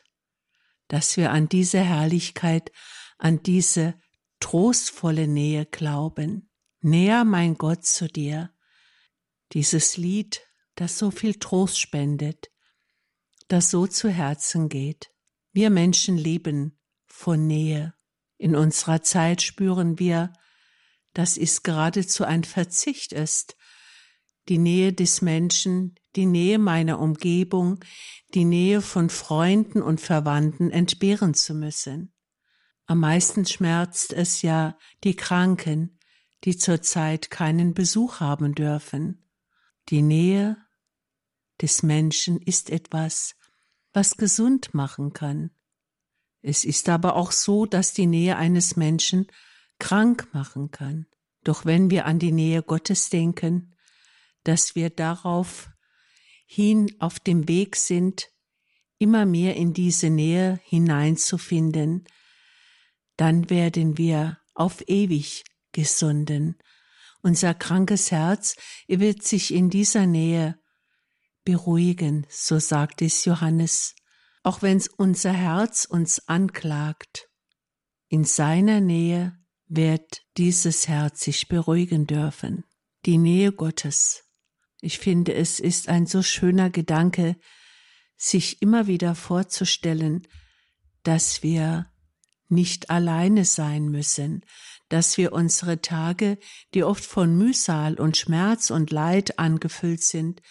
dass 0.88 1.18
wir 1.18 1.32
an 1.32 1.50
diese 1.50 1.80
Herrlichkeit, 1.80 2.72
an 3.18 3.44
diese 3.44 3.96
trostvolle 4.40 5.28
Nähe 5.28 5.66
glauben. 5.66 6.50
Näher, 6.82 7.24
mein 7.24 7.56
Gott, 7.56 7.86
zu 7.86 8.08
dir. 8.08 8.52
Dieses 9.54 9.98
Lied, 9.98 10.42
das 10.76 10.98
so 10.98 11.12
viel 11.12 11.36
Trost 11.36 11.80
spendet, 11.80 12.52
das 13.48 13.72
so 13.72 13.88
zu 13.88 14.10
Herzen 14.10 14.70
geht. 14.70 15.12
Wir 15.54 15.70
Menschen 15.70 16.18
leben 16.18 16.80
von 17.06 17.48
Nähe. 17.48 17.94
In 18.38 18.56
unserer 18.56 19.02
Zeit 19.02 19.42
spüren 19.42 19.98
wir, 19.98 20.34
dass 21.14 21.38
es 21.38 21.64
geradezu 21.64 22.24
ein 22.26 22.44
Verzicht 22.44 23.12
ist, 23.12 23.56
die 24.50 24.60
Nähe 24.60 24.94
des 24.94 25.22
Menschen, 25.22 25.96
die 26.16 26.26
Nähe 26.26 26.60
meiner 26.60 27.00
Umgebung, 27.00 27.84
die 28.34 28.46
Nähe 28.46 28.82
von 28.82 29.10
Freunden 29.10 29.82
und 29.82 30.00
Verwandten 30.00 30.70
entbehren 30.70 31.34
zu 31.34 31.54
müssen. 31.54 32.14
Am 32.88 33.02
meisten 33.02 33.46
schmerzt 33.46 34.14
es 34.14 34.42
ja 34.42 34.78
die 35.04 35.16
Kranken, 35.16 36.00
die 36.46 36.56
zurzeit 36.56 37.30
keinen 37.30 37.74
Besuch 37.74 38.22
haben 38.22 38.56
dürfen. 38.56 39.30
Die 39.90 40.02
Nähe 40.02 40.58
des 41.62 41.84
Menschen 41.84 42.42
ist 42.42 42.70
etwas, 42.70 43.36
was 43.92 44.16
gesund 44.16 44.74
machen 44.74 45.12
kann. 45.12 45.52
Es 46.42 46.64
ist 46.64 46.88
aber 46.88 47.18
auch 47.18 47.34
so, 47.34 47.66
dass 47.66 47.94
die 47.94 48.08
Nähe 48.08 48.38
eines 48.38 48.78
Menschen 48.78 49.28
krank 49.80 50.30
machen 50.32 50.72
kann. 50.72 51.08
Doch 51.44 51.66
wenn 51.66 51.90
wir 51.90 52.06
an 52.06 52.20
die 52.20 52.32
Nähe 52.32 52.64
Gottes 52.64 53.10
denken, 53.10 53.76
dass 54.44 54.76
wir 54.76 54.90
darauf 54.90 55.70
hin 56.46 56.96
auf 57.00 57.20
dem 57.20 57.50
Weg 57.50 57.76
sind, 57.76 58.30
immer 58.98 59.26
mehr 59.26 59.58
in 59.58 59.74
diese 59.74 60.10
Nähe 60.10 60.62
hineinzufinden, 60.64 62.06
dann 63.18 63.50
werden 63.50 63.98
wir 63.98 64.40
auf 64.54 64.88
ewig 64.88 65.44
gesunden. 65.72 66.58
Unser 67.22 67.54
krankes 67.54 68.12
Herz 68.12 68.56
wird 68.88 69.24
sich 69.24 69.54
in 69.54 69.70
dieser 69.70 70.06
Nähe 70.06 70.60
beruhigen, 71.44 72.26
so 72.30 72.60
sagt 72.60 73.02
es 73.02 73.26
Johannes, 73.26 73.96
auch 74.44 74.62
wenn 74.62 74.82
unser 74.98 75.34
Herz 75.34 75.86
uns 75.86 76.28
anklagt. 76.28 77.30
In 78.08 78.24
seiner 78.24 78.80
Nähe 78.80 79.38
wird 79.68 80.22
dieses 80.38 80.88
Herz 80.88 81.22
sich 81.22 81.48
beruhigen 81.48 82.08
dürfen. 82.08 82.64
Die 83.06 83.18
Nähe 83.18 83.52
Gottes. 83.52 84.24
Ich 84.82 85.00
finde, 85.00 85.34
es 85.34 85.60
ist 85.60 85.90
ein 85.90 86.06
so 86.06 86.22
schöner 86.22 86.70
Gedanke, 86.70 87.36
sich 88.16 88.62
immer 88.62 88.88
wieder 88.88 89.16
vorzustellen, 89.16 90.28
dass 91.04 91.44
wir 91.44 91.92
nicht 92.50 92.90
alleine 92.90 93.46
sein 93.46 93.90
müssen, 93.90 94.46
dass 94.90 95.18
wir 95.18 95.34
unsere 95.34 95.82
Tage, 95.82 96.38
die 96.74 96.84
oft 96.84 97.04
von 97.04 97.38
Mühsal 97.38 97.96
und 97.96 98.18
Schmerz 98.18 98.70
und 98.70 98.92
Leid 98.92 99.38
angefüllt 99.38 100.04
sind, 100.04 100.42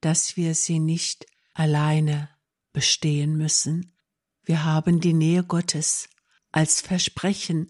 dass 0.00 0.36
wir 0.36 0.54
sie 0.54 0.80
nicht 0.80 1.26
alleine 1.54 2.28
bestehen 2.72 3.36
müssen. 3.36 3.92
Wir 4.44 4.64
haben 4.64 5.00
die 5.00 5.12
Nähe 5.12 5.44
Gottes 5.44 6.08
als 6.50 6.80
Versprechen. 6.80 7.68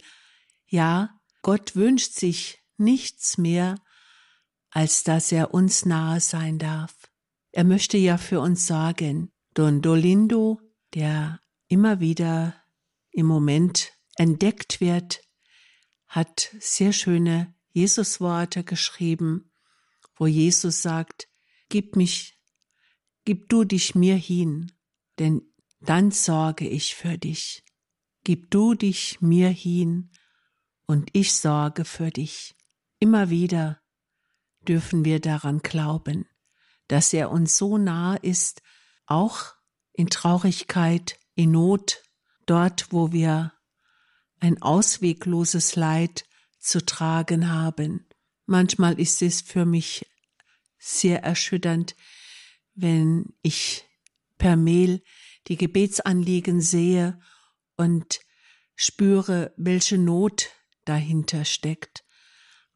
Ja, 0.66 1.20
Gott 1.42 1.76
wünscht 1.76 2.14
sich 2.14 2.60
nichts 2.78 3.36
mehr, 3.36 3.76
als 4.70 5.04
dass 5.04 5.30
er 5.30 5.52
uns 5.52 5.84
nahe 5.84 6.20
sein 6.20 6.58
darf. 6.58 6.94
Er 7.50 7.64
möchte 7.64 7.98
ja 7.98 8.16
für 8.16 8.40
uns 8.40 8.66
sagen, 8.66 9.30
Don 9.52 9.82
Dolindo, 9.82 10.60
der 10.94 11.40
immer 11.68 12.00
wieder 12.00 12.61
im 13.12 13.26
Moment 13.26 13.92
entdeckt 14.16 14.80
wird, 14.80 15.22
hat 16.06 16.54
sehr 16.60 16.92
schöne 16.92 17.54
Jesusworte 17.72 18.64
geschrieben, 18.64 19.52
wo 20.16 20.26
Jesus 20.26 20.82
sagt, 20.82 21.28
gib 21.68 21.96
mich, 21.96 22.38
gib 23.24 23.48
du 23.48 23.64
dich 23.64 23.94
mir 23.94 24.16
hin, 24.16 24.72
denn 25.18 25.42
dann 25.80 26.10
sorge 26.10 26.68
ich 26.68 26.94
für 26.94 27.18
dich. 27.18 27.64
Gib 28.24 28.50
du 28.50 28.74
dich 28.74 29.20
mir 29.20 29.48
hin 29.48 30.10
und 30.86 31.10
ich 31.12 31.34
sorge 31.34 31.84
für 31.84 32.10
dich. 32.10 32.54
Immer 32.98 33.30
wieder 33.30 33.80
dürfen 34.68 35.04
wir 35.04 35.18
daran 35.18 35.58
glauben 35.58 36.26
dass 36.92 37.14
er 37.14 37.30
uns 37.30 37.56
so 37.56 37.78
nah 37.78 38.16
ist, 38.16 38.60
auch 39.06 39.54
in 39.94 40.08
Traurigkeit, 40.08 41.18
in 41.34 41.52
Not, 41.52 42.02
dort, 42.46 42.92
wo 42.92 43.12
wir 43.12 43.52
ein 44.40 44.60
auswegloses 44.60 45.76
Leid 45.76 46.24
zu 46.58 46.84
tragen 46.84 47.50
haben. 47.50 48.08
Manchmal 48.46 48.98
ist 48.98 49.22
es 49.22 49.40
für 49.40 49.64
mich 49.64 50.06
sehr 50.78 51.22
erschütternd, 51.22 51.94
wenn 52.74 53.34
ich 53.42 53.84
per 54.38 54.56
Mail 54.56 55.02
die 55.46 55.56
Gebetsanliegen 55.56 56.60
sehe 56.60 57.20
und 57.76 58.20
spüre, 58.74 59.52
welche 59.56 59.98
Not 59.98 60.50
dahinter 60.84 61.44
steckt, 61.44 62.04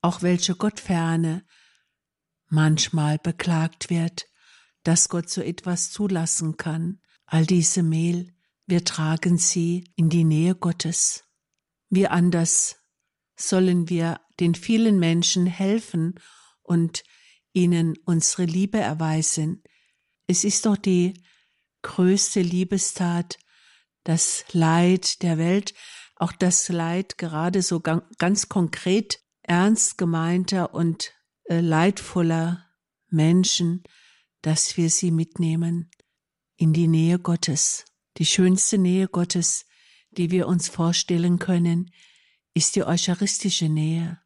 auch 0.01 0.23
welche 0.23 0.55
Gottferne, 0.55 1.45
manchmal 2.49 3.19
beklagt 3.19 3.91
wird, 3.91 4.27
dass 4.85 5.09
Gott 5.09 5.29
so 5.29 5.41
etwas 5.43 5.91
zulassen 5.91 6.57
kann. 6.57 7.01
All 7.27 7.45
diese 7.45 7.83
Mehl, 7.83 8.36
wir 8.67 8.85
tragen 8.85 9.39
sie 9.39 9.91
in 9.97 10.09
die 10.09 10.25
Nähe 10.25 10.55
Gottes. 10.55 11.25
Wie 11.89 12.07
anders 12.07 12.77
sollen 13.37 13.89
wir 13.89 14.21
den 14.41 14.55
vielen 14.55 14.99
Menschen 14.99 15.47
helfen 15.47 16.15
und 16.63 17.05
ihnen 17.53 17.97
unsere 18.05 18.45
Liebe 18.45 18.79
erweisen. 18.79 19.63
Es 20.27 20.45
ist 20.45 20.67
doch 20.67 20.77
die 20.77 21.23
größte 21.83 22.41
Liebestat, 22.41 23.39
das 24.05 24.45
Leid 24.53 25.23
der 25.23 25.39
Welt, 25.39 25.75
auch 26.17 26.33
das 26.33 26.69
Leid 26.69 27.19
gerade 27.19 27.63
so 27.63 27.81
ganz 27.81 28.49
konkret 28.49 29.21
ernst 29.43 29.97
gemeinter 29.97 30.75
und 30.75 31.13
äh, 31.45 31.61
leidvoller 31.61 32.67
Menschen, 33.09 33.85
dass 34.43 34.77
wir 34.77 34.91
sie 34.91 35.11
mitnehmen 35.11 35.91
in 36.57 36.73
die 36.73 36.89
Nähe 36.89 37.19
Gottes. 37.19 37.85
Die 38.19 38.27
schönste 38.27 38.79
Nähe 38.79 39.09
Gottes, 39.09 39.67
die 40.11 40.31
wir 40.31 40.47
uns 40.49 40.69
vorstellen 40.69 41.39
können, 41.39 41.91
ist 42.55 42.77
die 42.77 42.85
eucharistische 42.85 43.69
Nähe. 43.69 44.21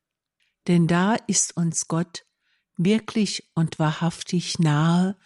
Denn 0.69 0.87
da 0.87 1.15
ist 1.15 1.57
uns 1.57 1.89
Gott 1.89 2.25
wirklich 2.77 3.51
und 3.55 3.79
wahrhaftig 3.79 4.59
nahe 4.59 5.19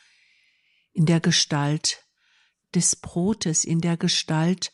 in 0.92 1.06
der 1.06 1.20
Gestalt 1.20 2.04
des 2.74 2.96
Brotes, 2.96 3.64
in 3.64 3.80
der 3.80 3.96
Gestalt 3.96 4.72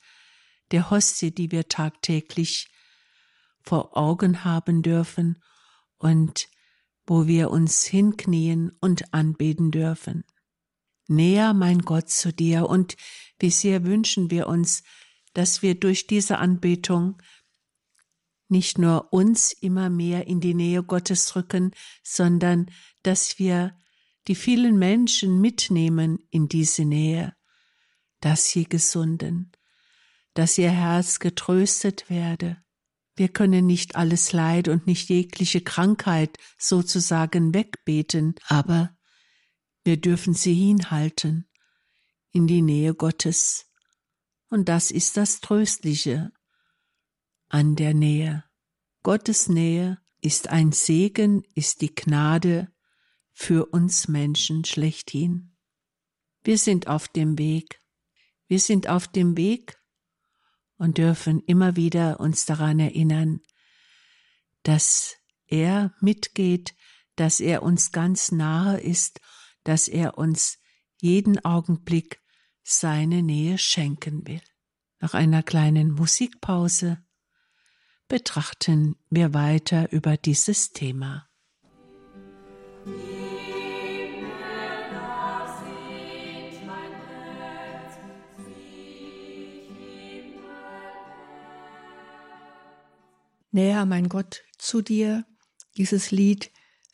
der 0.70 0.90
Hostie, 0.90 1.35
die 1.35 1.50
wir 1.50 1.68
tagtäglich 1.68 2.70
vor 3.62 3.96
Augen 3.96 4.44
haben 4.44 4.83
dürfen 4.83 5.42
und 5.98 6.48
wo 7.07 7.26
wir 7.26 7.50
uns 7.50 7.85
hinknien 7.85 8.70
und 8.81 9.12
anbeten 9.12 9.70
dürfen. 9.70 10.24
Näher, 11.11 11.53
mein 11.53 11.81
Gott, 11.81 12.09
zu 12.11 12.33
dir. 12.33 12.66
Und 12.66 12.96
wie 13.38 13.51
sehr 13.51 13.85
wünschen 13.85 14.31
wir 14.31 14.46
uns, 14.46 14.83
dass 15.35 15.62
wir 15.62 15.75
durch 15.75 16.07
diese 16.07 16.38
Anbetung 16.38 17.20
nicht 18.49 18.79
nur 18.79 19.12
uns 19.12 19.53
immer 19.53 19.90
mehr 19.90 20.27
in 20.27 20.40
die 20.40 20.55
Nähe 20.55 20.83
Gottes 20.83 21.37
rücken, 21.37 21.73
sondern 22.03 22.70
dass 23.03 23.38
wir 23.38 23.77
die 24.29 24.35
vielen 24.35 24.79
Menschen 24.79 25.40
mitnehmen 25.40 26.18
in 26.31 26.49
diese 26.49 26.85
Nähe, 26.85 27.35
dass 28.20 28.49
sie 28.51 28.64
gesunden, 28.64 29.53
dass 30.35 30.59
ihr 30.59 30.70
Herz 30.70 31.20
getröstet 31.20 32.11
werde, 32.11 32.62
wir 33.20 33.29
können 33.29 33.66
nicht 33.66 33.96
alles 33.96 34.33
Leid 34.33 34.68
und 34.68 34.87
nicht 34.87 35.11
jegliche 35.11 35.61
Krankheit 35.61 36.38
sozusagen 36.57 37.53
wegbeten, 37.53 38.35
aber 38.46 38.96
wir 39.85 40.01
dürfen 40.01 40.35
sie 40.35 40.55
hinhalten 40.55 41.49
in 42.33 42.47
die 42.47 42.62
Nähe 42.62 42.95
Gottes. 42.95 43.66
Und 44.49 44.69
das 44.69 44.90
ist 44.90 45.16
das 45.16 45.40
Tröstliche 45.40 46.33
an 47.49 47.77
der 47.77 47.95
Nähe. 47.95 48.45
Gottes 49.03 49.49
Nähe 49.49 49.99
ist 50.21 50.49
ein 50.49 50.73
Segen, 50.73 51.43
ist 51.55 51.81
die 51.81 51.95
Gnade 51.95 52.71
für 53.33 53.66
uns 53.66 54.09
Menschen 54.09 54.64
schlechthin. 54.64 55.57
Wir 56.43 56.59
sind 56.59 56.88
auf 56.88 57.09
dem 57.09 57.38
Weg. 57.38 57.81
Wir 58.47 58.61
sind 58.61 58.88
auf 58.88 59.09
dem 59.09 59.37
Weg 59.37 59.79
und 60.77 60.99
dürfen 60.99 61.40
immer 61.40 61.77
wieder 61.77 62.21
uns 62.21 62.45
daran 62.45 62.81
erinnern, 62.81 63.40
dass 64.62 65.16
er 65.47 65.95
mitgeht, 66.01 66.75
dass 67.16 67.40
er 67.40 67.62
uns 67.62 67.93
ganz 67.93 68.33
nahe 68.33 68.81
ist, 68.81 69.21
dass 69.70 69.87
er 69.87 70.18
uns 70.18 70.59
jeden 71.00 71.44
Augenblick 71.44 72.20
seine 72.64 73.22
Nähe 73.22 73.56
schenken 73.56 74.26
will. 74.26 74.42
Nach 74.98 75.14
einer 75.14 75.44
kleinen 75.44 75.92
Musikpause 75.92 76.98
betrachten 78.09 78.96
wir 79.11 79.33
weiter 79.33 79.92
über 79.92 80.16
dieses 80.16 80.72
Thema. 80.72 81.28
Näher, 93.52 93.87
mein 93.87 94.09
Gott, 94.09 94.42
zu 94.59 94.83
dir. 94.83 95.24
Dieses 95.76 96.11
Lied 96.11 96.50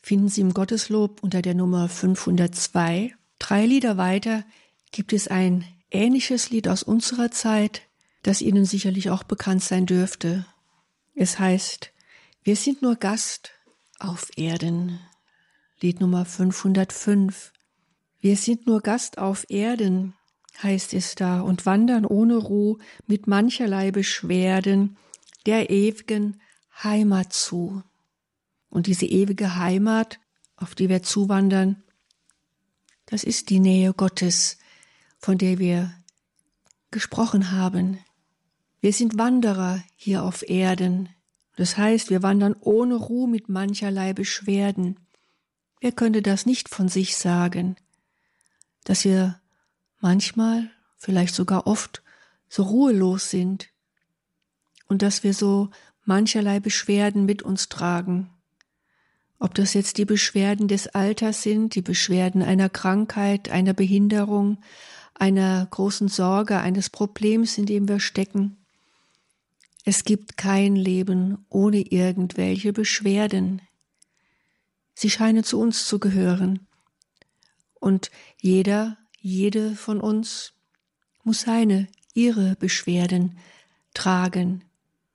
finden 0.07 0.29
Sie 0.29 0.39
im 0.39 0.53
Gotteslob 0.53 1.21
unter 1.21 1.41
der 1.41 1.53
Nummer 1.53 1.89
502. 1.89 3.13
Drei 3.39 3.65
Lieder 3.65 3.97
weiter 3.97 4.45
gibt 4.93 5.11
es 5.11 5.27
ein 5.27 5.65
ähnliches 5.91 6.49
Lied 6.49 6.69
aus 6.69 6.81
unserer 6.81 7.29
Zeit, 7.29 7.81
das 8.23 8.41
Ihnen 8.41 8.63
sicherlich 8.63 9.09
auch 9.09 9.23
bekannt 9.23 9.63
sein 9.63 9.85
dürfte. 9.85 10.45
Es 11.13 11.39
heißt, 11.39 11.91
wir 12.41 12.55
sind 12.55 12.81
nur 12.81 12.95
Gast 12.95 13.51
auf 13.99 14.29
Erden. 14.37 15.01
Lied 15.81 15.99
Nummer 15.99 16.23
505. 16.23 17.51
Wir 18.21 18.37
sind 18.37 18.65
nur 18.65 18.79
Gast 18.79 19.17
auf 19.17 19.45
Erden, 19.49 20.13
heißt 20.63 20.93
es 20.93 21.15
da, 21.15 21.41
und 21.41 21.65
wandern 21.65 22.05
ohne 22.05 22.37
Ruhe 22.37 22.77
mit 23.07 23.27
mancherlei 23.27 23.91
Beschwerden 23.91 24.95
der 25.45 25.69
ewigen 25.69 26.39
Heimat 26.81 27.33
zu. 27.33 27.83
Und 28.77 28.85
diese 28.85 29.07
ewige 29.07 29.55
Heimat, 29.55 30.19
auf 30.55 30.75
die 30.75 30.87
wir 30.87 31.01
zuwandern, 31.01 31.81
das 33.07 33.23
ist 33.23 33.49
die 33.49 33.59
Nähe 33.59 33.91
Gottes, 33.91 34.59
von 35.17 35.39
der 35.39 35.57
wir 35.57 35.91
gesprochen 36.91 37.49
haben. 37.51 37.97
Wir 38.79 38.93
sind 38.93 39.17
Wanderer 39.17 39.83
hier 39.95 40.21
auf 40.21 40.47
Erden. 40.47 41.09
Das 41.55 41.75
heißt, 41.75 42.11
wir 42.11 42.21
wandern 42.21 42.55
ohne 42.59 42.93
Ruhe 42.93 43.27
mit 43.27 43.49
mancherlei 43.49 44.13
Beschwerden. 44.13 44.99
Wer 45.81 45.91
könnte 45.91 46.21
das 46.21 46.45
nicht 46.45 46.69
von 46.69 46.87
sich 46.87 47.17
sagen, 47.17 47.77
dass 48.83 49.05
wir 49.05 49.41
manchmal, 50.01 50.69
vielleicht 50.97 51.33
sogar 51.33 51.65
oft, 51.65 52.03
so 52.47 52.61
ruhelos 52.61 53.31
sind 53.31 53.69
und 54.87 55.01
dass 55.01 55.23
wir 55.23 55.33
so 55.33 55.71
mancherlei 56.05 56.59
Beschwerden 56.59 57.25
mit 57.25 57.41
uns 57.41 57.69
tragen. 57.69 58.29
Ob 59.39 59.53
das 59.53 59.73
jetzt 59.73 59.97
die 59.97 60.05
Beschwerden 60.05 60.67
des 60.67 60.87
Alters 60.87 61.43
sind, 61.43 61.75
die 61.75 61.81
Beschwerden 61.81 62.41
einer 62.41 62.69
Krankheit, 62.69 63.49
einer 63.49 63.73
Behinderung, 63.73 64.57
einer 65.13 65.67
großen 65.69 66.07
Sorge, 66.07 66.59
eines 66.59 66.89
Problems, 66.89 67.57
in 67.57 67.65
dem 67.65 67.87
wir 67.87 67.99
stecken. 67.99 68.57
Es 69.85 70.03
gibt 70.03 70.37
kein 70.37 70.75
Leben 70.75 71.45
ohne 71.49 71.79
irgendwelche 71.79 72.73
Beschwerden. 72.73 73.61
Sie 74.95 75.09
scheinen 75.09 75.43
zu 75.43 75.59
uns 75.59 75.85
zu 75.85 75.99
gehören. 75.99 76.67
Und 77.79 78.11
jeder, 78.41 78.97
jede 79.19 79.75
von 79.75 80.01
uns 80.01 80.53
muss 81.23 81.41
seine, 81.41 81.87
ihre 82.13 82.55
Beschwerden 82.55 83.37
tragen, 83.93 84.63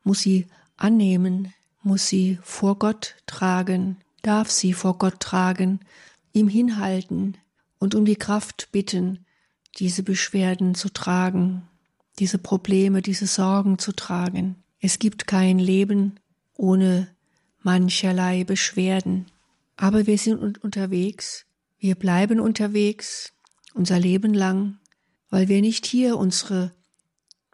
muss 0.04 0.20
sie 0.20 0.46
annehmen, 0.76 1.52
muss 1.82 2.06
sie 2.06 2.38
vor 2.42 2.78
Gott 2.78 3.16
tragen, 3.26 3.96
darf 4.22 4.50
sie 4.50 4.72
vor 4.72 4.98
Gott 4.98 5.20
tragen, 5.20 5.80
ihm 6.32 6.48
hinhalten 6.48 7.36
und 7.78 7.94
um 7.94 8.04
die 8.04 8.16
Kraft 8.16 8.68
bitten, 8.72 9.26
diese 9.78 10.02
Beschwerden 10.02 10.74
zu 10.74 10.88
tragen, 10.88 11.68
diese 12.18 12.38
Probleme, 12.38 13.02
diese 13.02 13.26
Sorgen 13.26 13.78
zu 13.78 13.92
tragen. 13.92 14.56
Es 14.80 14.98
gibt 14.98 15.26
kein 15.26 15.58
Leben 15.58 16.20
ohne 16.54 17.08
mancherlei 17.60 18.44
Beschwerden. 18.44 19.26
Aber 19.76 20.06
wir 20.06 20.18
sind 20.18 20.62
unterwegs, 20.62 21.46
wir 21.78 21.94
bleiben 21.94 22.40
unterwegs 22.40 23.32
unser 23.74 23.98
Leben 23.98 24.34
lang, 24.34 24.78
weil 25.30 25.48
wir 25.48 25.60
nicht 25.60 25.86
hier 25.86 26.18
unsere 26.18 26.72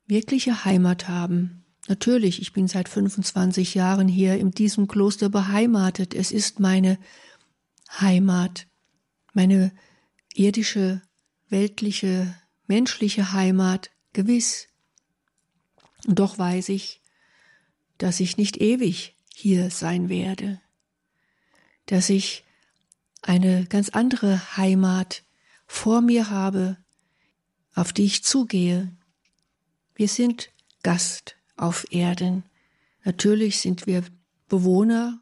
wirkliche 0.06 0.64
Heimat 0.64 1.08
haben. 1.08 1.57
Natürlich, 1.88 2.42
ich 2.42 2.52
bin 2.52 2.68
seit 2.68 2.86
25 2.86 3.74
Jahren 3.74 4.08
hier 4.08 4.36
in 4.36 4.50
diesem 4.50 4.88
Kloster 4.88 5.30
beheimatet. 5.30 6.12
Es 6.12 6.32
ist 6.32 6.60
meine 6.60 6.98
Heimat, 7.98 8.66
meine 9.32 9.72
irdische 10.34 11.00
weltliche, 11.48 12.36
menschliche 12.66 13.32
Heimat 13.32 13.90
gewiss. 14.12 14.68
Und 16.06 16.18
doch 16.18 16.38
weiß 16.38 16.68
ich, 16.68 17.00
dass 17.96 18.20
ich 18.20 18.36
nicht 18.36 18.58
ewig 18.58 19.16
hier 19.34 19.70
sein 19.70 20.10
werde, 20.10 20.60
dass 21.86 22.10
ich 22.10 22.44
eine 23.22 23.64
ganz 23.64 23.88
andere 23.88 24.58
Heimat 24.58 25.24
vor 25.66 26.02
mir 26.02 26.28
habe, 26.28 26.76
auf 27.74 27.94
die 27.94 28.04
ich 28.04 28.24
zugehe. 28.24 28.94
Wir 29.94 30.08
sind 30.08 30.50
Gast 30.82 31.37
auf 31.58 31.86
Erden. 31.90 32.44
Natürlich 33.04 33.60
sind 33.60 33.86
wir 33.86 34.04
Bewohner, 34.48 35.20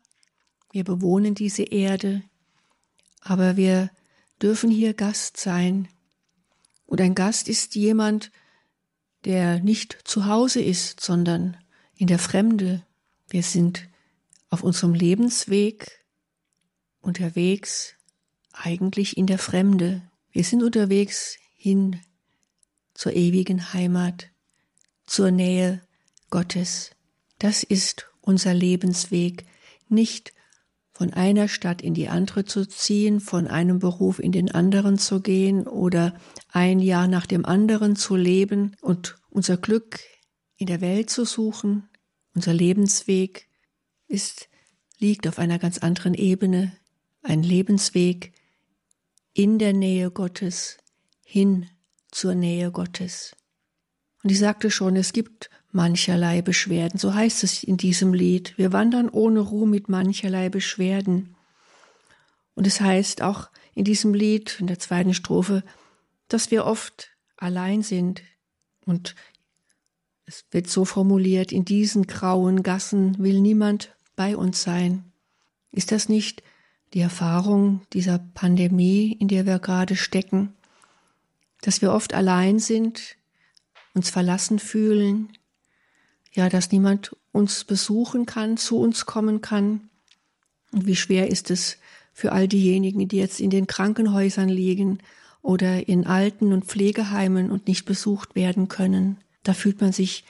wir 0.71 0.85
bewohnen 0.85 1.35
diese 1.35 1.65
Erde, 1.65 2.23
aber 3.21 3.57
wir 3.57 3.91
dürfen 4.41 4.71
hier 4.71 4.95
Gast 4.95 5.37
sein 5.37 5.89
und 6.87 7.01
ein 7.01 7.15
Gast 7.15 7.49
ist 7.49 7.75
jemand, 7.75 8.31
der 9.25 9.59
nicht 9.61 9.99
zu 10.05 10.27
Hause 10.27 10.63
ist, 10.63 11.01
sondern 11.01 11.57
in 11.97 12.07
der 12.07 12.19
Fremde. 12.19 12.83
Wir 13.29 13.43
sind 13.43 13.89
auf 14.51 14.63
unserem 14.63 14.95
Lebensweg 14.95 16.05
unterwegs, 17.01 17.95
eigentlich 18.53 19.17
in 19.17 19.27
der 19.27 19.39
Fremde. 19.39 20.03
Wir 20.31 20.45
sind 20.45 20.63
unterwegs 20.63 21.39
hin 21.57 22.01
zur 22.95 23.15
ewigen 23.15 23.73
Heimat, 23.73 24.29
zur 25.07 25.31
Nähe 25.31 25.86
Gottes. 26.31 26.91
Das 27.39 27.63
ist 27.63 28.11
unser 28.21 28.55
Lebensweg, 28.55 29.47
nicht 29.89 30.33
von 30.93 31.13
einer 31.13 31.49
Stadt 31.49 31.83
in 31.83 31.93
die 31.93 32.09
andere 32.09 32.47
zu 32.47 32.67
ziehen, 32.67 33.21
von 33.21 33.47
einem 33.47 33.79
Beruf 33.79 34.19
in 34.19 34.33
den 34.33 34.51
anderen 34.51 34.99
zu 34.99 35.21
gehen 35.21 35.67
oder 35.67 36.19
ein 36.49 36.81
Jahr 36.81 37.07
nach 37.07 37.27
dem 37.27 37.45
anderen 37.45 37.97
zu 37.97 38.17
leben 38.17 38.75
und 38.81 39.19
unser 39.29 39.59
Glück 39.59 40.01
in 40.57 40.67
der 40.67 40.81
Welt 40.81 41.11
zu 41.11 41.27
suchen. 41.27 41.89
Unser 42.35 42.55
Lebensweg 42.55 43.47
ist, 44.09 44.49
liegt 44.99 45.29
auf 45.29 45.39
einer 45.39 45.59
ganz 45.59 45.79
anderen 45.79 46.15
Ebene, 46.15 46.73
ein 47.23 47.43
Lebensweg 47.43 48.33
in 49.35 49.59
der 49.59 49.75
Nähe 49.75 50.11
Gottes, 50.11 50.79
hin 51.23 51.69
zur 52.11 52.35
Nähe 52.35 52.71
Gottes. 52.71 53.37
Und 54.23 54.31
ich 54.31 54.39
sagte 54.39 54.71
schon, 54.71 54.97
es 54.97 55.13
gibt 55.13 55.51
mancherlei 55.77 56.43
Beschwerden. 56.43 56.99
So 56.99 57.15
heißt 57.15 57.45
es 57.45 57.63
in 57.63 57.77
diesem 57.77 58.15
Lied. 58.15 58.55
Wir 58.57 58.73
wandern 58.73 59.09
ohne 59.09 59.41
Ruhe 59.41 59.69
mit 59.69 59.89
mancherlei 59.89 60.49
Beschwerden. 60.49 61.37
Und 62.55 62.67
es 62.67 62.81
heißt 62.81 63.23
auch 63.23 63.51
in 63.75 63.85
diesem 63.85 64.15
Lied, 64.15 64.57
in 64.59 64.67
der 64.67 64.79
zweiten 64.79 65.15
Strophe, 65.15 65.63
dass 66.29 66.51
wir 66.51 66.65
oft 66.65 67.11
allein 67.37 67.83
sind. 67.83 68.23
Und 68.87 69.15
es 70.25 70.47
wird 70.51 70.67
so 70.67 70.85
formuliert, 70.87 71.53
in 71.53 71.65
diesen 71.65 72.07
grauen 72.07 72.63
Gassen 72.63 73.19
will 73.19 73.41
niemand 73.41 73.95
bei 74.17 74.35
uns 74.37 74.63
sein. 74.63 75.13
Ist 75.73 75.93
das 75.93 76.09
nicht 76.09 76.43
die 76.95 77.01
Erfahrung 77.01 77.83
dieser 77.93 78.19
Pandemie, 78.19 79.13
in 79.13 79.29
der 79.29 79.45
wir 79.45 79.59
gerade 79.59 79.95
stecken, 79.95 80.55
dass 81.61 81.83
wir 81.83 81.93
oft 81.93 82.15
allein 82.15 82.59
sind, 82.61 83.17
uns 83.93 84.09
verlassen 84.09 84.59
fühlen, 84.59 85.37
ja, 86.37 86.49
dass 86.49 86.71
niemand 86.71 87.17
uns 87.33 87.65
besuchen 87.65 88.27
kann, 88.27 88.57
zu 88.57 88.79
uns 88.79 89.07
kommen 89.07 89.41
kann. 89.41 89.89
Und 90.71 90.87
wie 90.87 90.97
schwer 90.97 91.29
ist 91.31 91.51
es 91.51 91.79
für 92.13 92.33
all 92.33 92.47
diejenigen, 92.47 93.09
die 93.09 93.17
jetzt 93.17 93.41
in 93.41 93.51
den 93.51 93.67
Krankenhäusern 93.67 94.49
liegen 94.49 94.99
oder 95.43 95.89
in 95.89 96.07
Alten- 96.07 96.53
und 96.53 96.67
Pflegeheimen 96.67 97.51
und 97.51 97.69
nicht 97.69 97.87
besucht 97.87 98.35
werden 98.35 98.69
können. 98.69 99.19
Da 99.43 99.55
fühlt 99.55 99.81
man 99.81 99.93
sich 99.93 100.25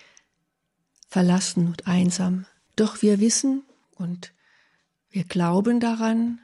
verlassen 1.08 1.66
und 1.66 1.86
einsam. 1.86 2.46
Doch 2.76 3.02
wir 3.02 3.20
wissen 3.20 3.62
und 3.96 4.32
wir 5.10 5.24
glauben 5.24 5.80
daran 5.80 6.38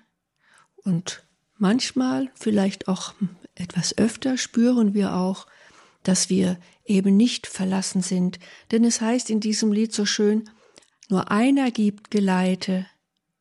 und 0.77 1.23
manchmal, 1.59 2.31
vielleicht 2.35 2.89
auch 2.89 3.15
etwas 3.55 3.97
öfter, 3.99 4.37
spüren 4.37 4.95
wir 4.95 5.15
auch, 5.15 5.47
dass 6.03 6.29
wir 6.29 6.59
eben 6.85 7.17
nicht 7.17 7.47
verlassen 7.47 8.03
sind, 8.03 8.39
denn 8.71 8.85
es 8.85 9.01
heißt 9.01 9.31
in 9.31 9.41
diesem 9.41 9.73
Lied 9.73 9.93
so 9.93 10.05
schön, 10.05 10.49
nur 11.09 11.31
einer 11.31 11.71
gibt 11.71 12.11
Geleite, 12.11 12.87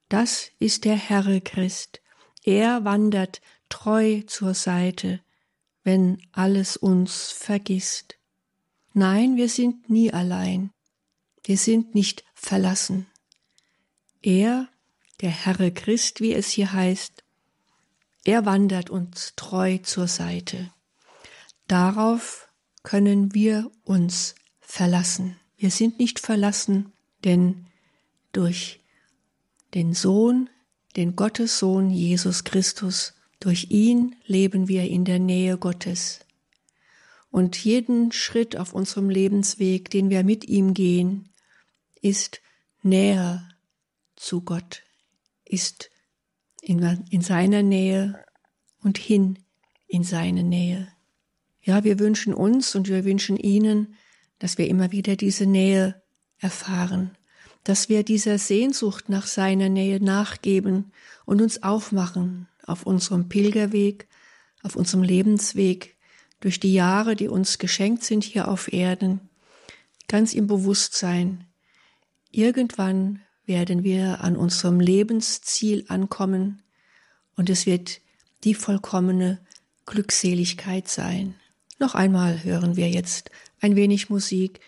das 0.10 0.52
ist 0.60 0.86
der 0.86 0.96
Herre 0.96 1.42
Christ, 1.42 2.02
er 2.44 2.84
wandert 2.84 3.42
treu 3.70 4.22
zur 4.28 4.54
Seite, 4.54 5.22
wenn 5.84 6.22
alles 6.32 6.78
uns 6.78 7.32
vergisst. 7.32 8.18
Nein, 8.94 9.38
wir 9.38 9.50
sind 9.50 9.90
nie 9.90 10.12
allein, 10.12 10.72
wir 11.44 11.58
sind 11.58 11.96
nicht 11.96 12.26
verlassen. 12.34 13.08
Er, 14.22 14.68
der 15.22 15.32
Herre 15.32 15.72
Christ, 15.72 16.20
wie 16.20 16.34
es 16.34 16.50
hier 16.50 16.74
heißt, 16.74 17.24
er 18.24 18.46
wandert 18.46 18.90
uns 18.90 19.34
treu 19.36 19.80
zur 19.80 20.08
Seite. 20.08 20.72
Darauf 21.68 22.51
können 22.84 23.34
wir 23.34 23.72
uns 23.84 24.36
verlassen. 24.60 25.40
Wir 25.58 25.72
sind 25.72 26.00
nicht 26.00 26.20
verlassen, 26.20 26.92
denn 27.24 27.68
durch 28.32 28.80
den 29.74 29.94
Sohn, 29.94 30.50
den 30.96 31.16
Gottessohn 31.16 31.90
Jesus 31.90 32.44
Christus, 32.44 33.14
durch 33.40 33.68
ihn 33.70 34.16
leben 34.26 34.68
wir 34.68 34.84
in 34.84 35.06
der 35.06 35.20
Nähe 35.20 35.58
Gottes. 35.58 36.20
Und 37.30 37.64
jeden 37.64 38.12
Schritt 38.12 38.58
auf 38.58 38.74
unserem 38.74 39.10
Lebensweg, 39.10 39.90
den 39.90 40.10
wir 40.10 40.24
mit 40.24 40.46
ihm 40.46 40.74
gehen, 40.74 41.30
ist 42.02 42.42
näher 42.84 43.48
zu 44.16 44.42
Gott, 44.42 44.84
ist 45.46 45.90
in, 46.62 46.80
in 47.10 47.22
seiner 47.22 47.64
Nähe 47.64 48.24
und 48.84 48.98
hin 48.98 49.40
in 49.88 50.04
seine 50.04 50.44
Nähe. 50.44 50.88
Ja, 51.64 51.84
wir 51.84 52.00
wünschen 52.00 52.34
uns 52.34 52.76
und 52.76 52.88
wir 52.88 53.06
wünschen 53.06 53.38
Ihnen, 53.38 53.96
dass 54.40 54.58
wir 54.58 54.68
immer 54.68 54.92
wieder 54.92 55.16
diese 55.16 55.46
Nähe 55.46 56.02
erfahren, 56.40 57.12
dass 57.64 57.90
wir 57.90 58.04
dieser 58.04 58.40
Sehnsucht 58.40 59.10
nach 59.10 59.28
seiner 59.28 59.70
Nähe 59.70 60.04
nachgeben 60.04 60.92
und 61.26 61.42
uns 61.42 61.62
aufmachen 61.62 62.48
auf 62.66 62.86
unserem 62.86 63.30
Pilgerweg, 63.30 64.08
auf 64.64 64.76
unserem 64.76 65.04
Lebensweg, 65.04 65.96
durch 66.40 66.60
die 66.60 66.74
Jahre, 66.74 67.16
die 67.16 67.28
uns 67.28 67.60
geschenkt 67.60 68.04
sind 68.04 68.24
hier 68.24 68.48
auf 68.48 68.74
Erden, 68.74 69.22
ganz 70.08 70.34
im 70.34 70.48
Bewusstsein, 70.48 71.46
irgendwann 72.32 73.22
werden 73.46 73.84
wir 73.84 74.22
an 74.22 74.36
unserem 74.36 74.80
Lebensziel 74.80 75.86
ankommen 75.88 76.64
und 77.36 77.50
es 77.50 77.66
wird 77.66 78.02
die 78.44 78.56
vollkommene 78.56 79.40
Glückseligkeit 79.86 80.88
sein. 80.88 81.36
Noch 81.82 81.96
einmal 81.96 82.44
hören 82.44 82.76
wir 82.76 82.90
jetzt 82.92 83.32
ein 83.60 83.76
wenig 83.76 84.12
Musik, 84.12 84.60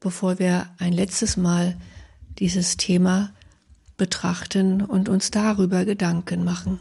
bevor 0.00 0.38
wir 0.38 0.68
ein 0.76 0.92
letztes 0.92 1.38
Mal 1.38 1.80
dieses 2.38 2.76
Thema 2.76 3.32
betrachten 3.96 4.82
und 4.82 5.08
uns 5.08 5.30
darüber 5.30 5.86
Gedanken 5.86 6.44
machen. 6.44 6.78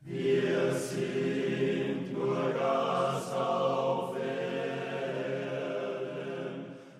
Wir 0.00 0.74
sind 0.74 2.12
nur 2.12 2.52
das 2.54 3.30
Auferden 3.30 4.24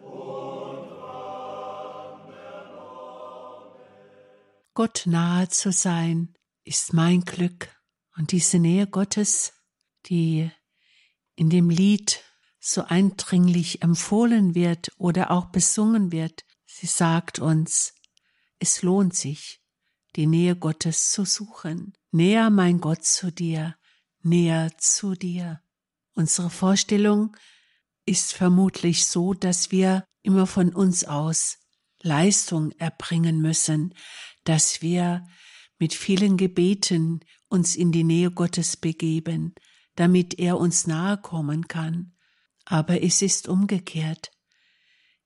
und 0.00 0.88
Gott 4.74 5.02
nahe 5.06 5.48
zu 5.48 5.72
sein, 5.72 6.32
ist 6.62 6.92
mein 6.92 7.22
Glück. 7.22 7.70
Und 8.16 8.30
diese 8.30 8.60
Nähe 8.60 8.86
Gottes, 8.86 9.52
die 10.06 10.52
in 11.36 11.50
dem 11.50 11.70
Lied 11.70 12.20
so 12.60 12.84
eindringlich 12.84 13.82
empfohlen 13.82 14.54
wird 14.54 14.92
oder 14.96 15.30
auch 15.30 15.46
besungen 15.46 16.12
wird, 16.12 16.44
sie 16.66 16.86
sagt 16.86 17.38
uns, 17.38 17.94
es 18.58 18.82
lohnt 18.82 19.14
sich, 19.14 19.60
die 20.16 20.26
Nähe 20.26 20.56
Gottes 20.56 21.10
zu 21.10 21.24
suchen. 21.24 21.92
Näher, 22.10 22.48
mein 22.50 22.80
Gott, 22.80 23.04
zu 23.04 23.30
dir, 23.30 23.76
näher 24.22 24.70
zu 24.78 25.14
dir. 25.14 25.60
Unsere 26.14 26.48
Vorstellung 26.48 27.36
ist 28.06 28.32
vermutlich 28.32 29.06
so, 29.06 29.34
dass 29.34 29.70
wir 29.70 30.04
immer 30.22 30.46
von 30.46 30.74
uns 30.74 31.04
aus 31.04 31.58
Leistung 32.00 32.72
erbringen 32.72 33.40
müssen, 33.40 33.94
dass 34.44 34.82
wir 34.82 35.26
mit 35.78 35.94
vielen 35.94 36.36
Gebeten 36.36 37.20
uns 37.48 37.76
in 37.76 37.92
die 37.92 38.04
Nähe 38.04 38.30
Gottes 38.30 38.76
begeben, 38.76 39.54
damit 39.96 40.38
er 40.38 40.58
uns 40.58 40.86
nahe 40.86 41.18
kommen 41.18 41.68
kann. 41.68 42.12
Aber 42.64 43.02
es 43.02 43.22
ist 43.22 43.48
umgekehrt. 43.48 44.30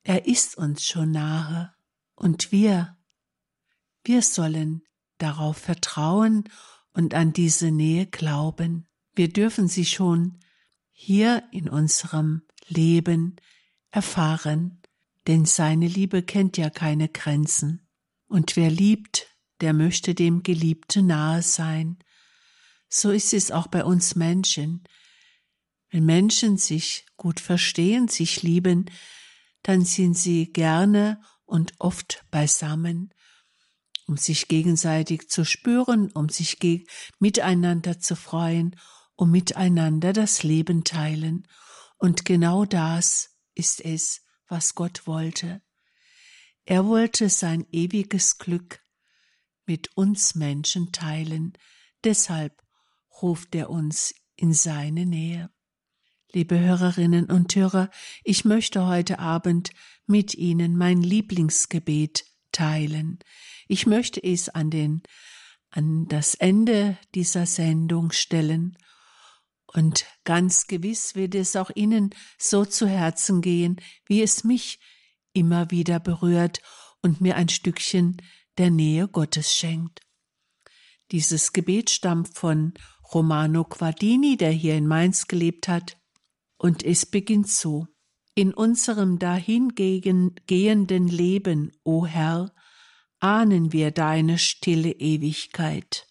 Er 0.02 0.26
ist 0.26 0.56
uns 0.56 0.84
schon 0.84 1.12
nahe 1.12 1.72
und 2.14 2.50
wir, 2.50 2.96
wir 4.04 4.22
sollen 4.22 4.82
darauf 5.18 5.58
vertrauen 5.58 6.44
und 6.92 7.14
an 7.14 7.32
diese 7.32 7.70
Nähe 7.70 8.06
glauben. 8.06 8.86
Wir 9.14 9.28
dürfen 9.28 9.68
sie 9.68 9.84
schon 9.84 10.40
hier 10.92 11.44
in 11.52 11.68
unserem 11.68 12.42
Leben 12.66 13.36
erfahren, 13.90 14.80
denn 15.26 15.44
seine 15.44 15.86
Liebe 15.86 16.22
kennt 16.22 16.56
ja 16.56 16.70
keine 16.70 17.08
Grenzen. 17.08 17.86
Und 18.26 18.56
wer 18.56 18.70
liebt, 18.70 19.26
der 19.60 19.72
möchte 19.72 20.14
dem 20.14 20.42
Geliebten 20.42 21.06
nahe 21.06 21.42
sein. 21.42 21.98
So 22.88 23.10
ist 23.10 23.34
es 23.34 23.50
auch 23.50 23.66
bei 23.66 23.84
uns 23.84 24.14
Menschen. 24.14 24.84
Wenn 25.90 26.04
Menschen 26.04 26.56
sich 26.56 27.06
gut 27.16 27.40
verstehen, 27.40 28.08
sich 28.08 28.42
lieben, 28.42 28.90
dann 29.62 29.84
sind 29.84 30.14
sie 30.14 30.52
gerne 30.52 31.20
und 31.44 31.74
oft 31.78 32.24
beisammen, 32.30 33.12
um 34.06 34.16
sich 34.16 34.48
gegenseitig 34.48 35.28
zu 35.28 35.44
spüren, 35.44 36.10
um 36.12 36.28
sich 36.28 36.58
miteinander 37.18 37.98
zu 37.98 38.16
freuen, 38.16 38.76
um 39.16 39.30
miteinander 39.30 40.12
das 40.12 40.42
Leben 40.42 40.84
teilen. 40.84 41.46
Und 41.98 42.24
genau 42.24 42.64
das 42.64 43.36
ist 43.54 43.84
es, 43.84 44.22
was 44.46 44.74
Gott 44.74 45.06
wollte. 45.06 45.60
Er 46.64 46.86
wollte 46.86 47.28
sein 47.28 47.66
ewiges 47.72 48.38
Glück 48.38 48.80
mit 49.66 49.96
uns 49.96 50.34
Menschen 50.34 50.92
teilen, 50.92 51.54
deshalb 52.04 52.62
ruft 53.22 53.54
er 53.54 53.70
uns 53.70 54.14
in 54.36 54.52
seine 54.52 55.06
Nähe. 55.06 55.50
Liebe 56.32 56.58
Hörerinnen 56.58 57.26
und 57.26 57.54
Hörer, 57.54 57.90
ich 58.22 58.44
möchte 58.44 58.86
heute 58.86 59.18
Abend 59.18 59.70
mit 60.06 60.34
Ihnen 60.34 60.76
mein 60.76 61.00
Lieblingsgebet 61.00 62.24
teilen. 62.52 63.18
Ich 63.66 63.86
möchte 63.86 64.22
es 64.22 64.48
an 64.48 64.70
den, 64.70 65.02
an 65.70 66.06
das 66.08 66.34
Ende 66.34 66.98
dieser 67.14 67.46
Sendung 67.46 68.12
stellen 68.12 68.76
und 69.72 70.06
ganz 70.24 70.66
gewiss 70.66 71.14
wird 71.14 71.34
es 71.34 71.54
auch 71.54 71.70
Ihnen 71.74 72.14
so 72.38 72.64
zu 72.64 72.86
Herzen 72.88 73.42
gehen, 73.42 73.80
wie 74.06 74.22
es 74.22 74.42
mich 74.42 74.78
immer 75.32 75.70
wieder 75.70 76.00
berührt 76.00 76.62
und 77.02 77.20
mir 77.20 77.36
ein 77.36 77.48
Stückchen 77.48 78.16
der 78.56 78.70
Nähe 78.70 79.08
Gottes 79.08 79.54
schenkt. 79.54 80.00
Dieses 81.10 81.52
Gebet 81.52 81.90
stammt 81.90 82.36
von 82.36 82.74
Romano 83.12 83.64
Quadini, 83.64 84.36
der 84.36 84.50
hier 84.50 84.74
in 84.76 84.86
Mainz 84.86 85.26
gelebt 85.26 85.68
hat, 85.68 85.96
und 86.58 86.84
es 86.84 87.06
beginnt 87.06 87.48
so. 87.48 87.86
In 88.34 88.54
unserem 88.54 89.18
dahingehenden 89.18 91.08
Leben, 91.08 91.72
o 91.82 92.06
Herr, 92.06 92.52
ahnen 93.18 93.72
wir 93.72 93.90
deine 93.90 94.38
stille 94.38 94.92
Ewigkeit. 94.92 96.06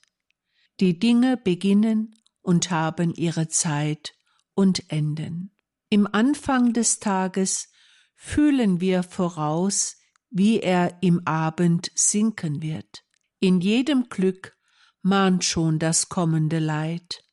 Die 0.80 1.00
Dinge 1.00 1.38
beginnen 1.38 2.16
und 2.42 2.70
haben 2.70 3.14
ihre 3.14 3.48
Zeit 3.48 4.14
und 4.54 4.92
enden. 4.92 5.56
Im 5.90 6.08
Anfang 6.12 6.74
des 6.74 7.00
Tages 7.00 7.70
fühlen 8.16 8.82
wir 8.82 9.04
voraus, 9.04 9.96
wie 10.30 10.60
er 10.60 10.98
im 11.02 11.26
Abend 11.26 11.92
sinken 11.96 12.62
wird. 12.62 13.04
In 13.40 13.62
jedem 13.62 14.10
Glück 14.10 14.57
mahnt 15.02 15.44
schon 15.44 15.80
das 15.80 16.10
kommende 16.10 16.60
Leid. 16.60 17.24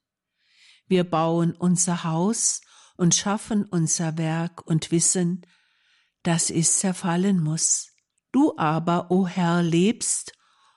Wir 0.87 1.05
bauen 1.05 1.53
unser 1.53 2.05
Haus 2.05 2.61
und 2.96 3.14
schaffen 3.14 3.64
unser 3.64 4.18
Werk 4.18 4.66
und 4.66 4.90
wissen, 4.90 5.46
dass 6.22 6.50
es 6.50 6.79
zerfallen 6.79 7.42
muss. 7.42 7.88
Du 8.33 8.57
aber, 8.57 9.11
o 9.11 9.27
Herr, 9.27 9.62
lebst, 9.62 10.33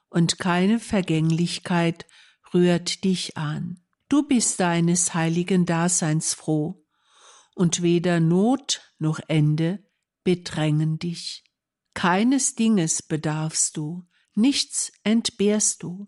und 0.09 0.39
keine 0.39 0.79
Vergänglichkeit 0.79 2.05
rührt 2.53 3.03
dich 3.03 3.37
an. 3.37 3.83
Du 4.09 4.27
bist 4.27 4.59
deines 4.59 5.13
heiligen 5.13 5.65
Daseins 5.65 6.33
froh, 6.33 6.85
und 7.55 7.81
weder 7.81 8.19
Not 8.19 8.81
noch 8.99 9.19
Ende 9.27 9.83
bedrängen 10.23 10.99
dich. 10.99 11.43
Keines 11.93 12.55
Dinges 12.55 13.01
bedarfst 13.01 13.75
du, 13.75 14.07
nichts 14.35 14.91
entbehrst 15.03 15.83
du, 15.83 16.07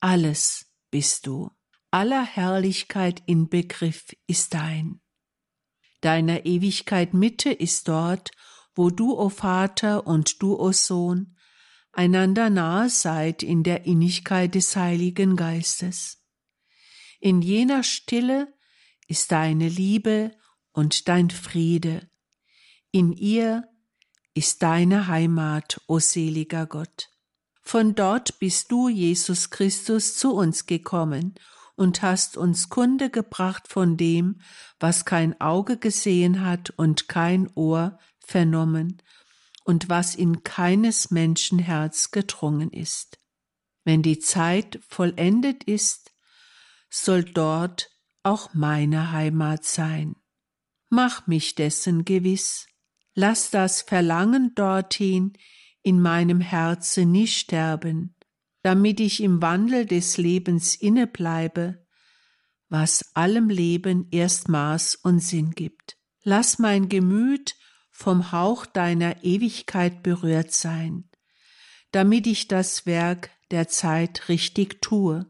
alles 0.00 0.66
bist 0.90 1.26
du. 1.26 1.50
Aller 1.90 2.24
Herrlichkeit 2.24 3.22
in 3.26 3.48
Begriff 3.48 4.06
ist 4.26 4.54
dein. 4.54 5.00
Deiner 6.00 6.46
Ewigkeit 6.46 7.14
Mitte 7.14 7.50
ist 7.50 7.88
dort, 7.88 8.30
wo 8.74 8.90
du, 8.90 9.18
o 9.18 9.28
Vater, 9.28 10.06
und 10.06 10.40
du, 10.42 10.58
o 10.58 10.72
Sohn, 10.72 11.36
einander 11.92 12.48
nahe 12.48 12.88
seid 12.88 13.42
in 13.42 13.62
der 13.62 13.84
Innigkeit 13.84 14.54
des 14.54 14.76
Heiligen 14.76 15.36
Geistes. 15.36 16.24
In 17.18 17.42
jener 17.42 17.82
Stille 17.82 18.54
ist 19.08 19.32
deine 19.32 19.68
Liebe 19.68 20.30
und 20.72 21.08
dein 21.08 21.28
Friede. 21.30 22.08
In 22.92 23.12
ihr 23.12 23.68
ist 24.32 24.62
deine 24.62 25.08
Heimat, 25.08 25.80
o 25.86 25.98
seliger 25.98 26.66
Gott. 26.66 27.10
Von 27.70 27.94
dort 27.94 28.40
bist 28.40 28.72
du, 28.72 28.88
Jesus 28.88 29.50
Christus, 29.50 30.16
zu 30.16 30.34
uns 30.34 30.66
gekommen 30.66 31.36
und 31.76 32.02
hast 32.02 32.36
uns 32.36 32.68
Kunde 32.68 33.10
gebracht 33.10 33.68
von 33.68 33.96
dem, 33.96 34.40
was 34.80 35.04
kein 35.04 35.40
Auge 35.40 35.76
gesehen 35.76 36.44
hat 36.44 36.70
und 36.70 37.06
kein 37.06 37.48
Ohr 37.54 37.96
vernommen 38.18 39.00
und 39.62 39.88
was 39.88 40.16
in 40.16 40.42
keines 40.42 41.12
Menschen 41.12 41.60
Herz 41.60 42.10
gedrungen 42.10 42.72
ist. 42.72 43.20
Wenn 43.84 44.02
die 44.02 44.18
Zeit 44.18 44.80
vollendet 44.88 45.62
ist, 45.62 46.10
soll 46.88 47.22
dort 47.22 47.88
auch 48.24 48.52
meine 48.52 49.12
Heimat 49.12 49.64
sein. 49.64 50.16
Mach 50.88 51.28
mich 51.28 51.54
dessen 51.54 52.04
gewiss, 52.04 52.66
lass 53.14 53.50
das 53.50 53.80
Verlangen 53.80 54.56
dorthin 54.56 55.34
in 55.82 56.00
meinem 56.00 56.40
Herzen 56.40 57.10
nie 57.10 57.26
sterben, 57.26 58.14
damit 58.62 59.00
ich 59.00 59.22
im 59.22 59.40
Wandel 59.40 59.86
des 59.86 60.18
Lebens 60.18 60.76
innebleibe, 60.76 61.86
was 62.68 63.14
allem 63.14 63.48
Leben 63.48 64.06
erst 64.10 64.48
Maß 64.48 64.96
und 64.96 65.20
Sinn 65.20 65.50
gibt. 65.52 65.96
Lass 66.22 66.58
mein 66.58 66.88
Gemüt 66.88 67.56
vom 67.90 68.32
Hauch 68.32 68.66
deiner 68.66 69.24
Ewigkeit 69.24 70.02
berührt 70.02 70.52
sein, 70.52 71.08
damit 71.92 72.26
ich 72.26 72.48
das 72.48 72.86
Werk 72.86 73.30
der 73.50 73.68
Zeit 73.68 74.28
richtig 74.28 74.80
tue 74.80 75.26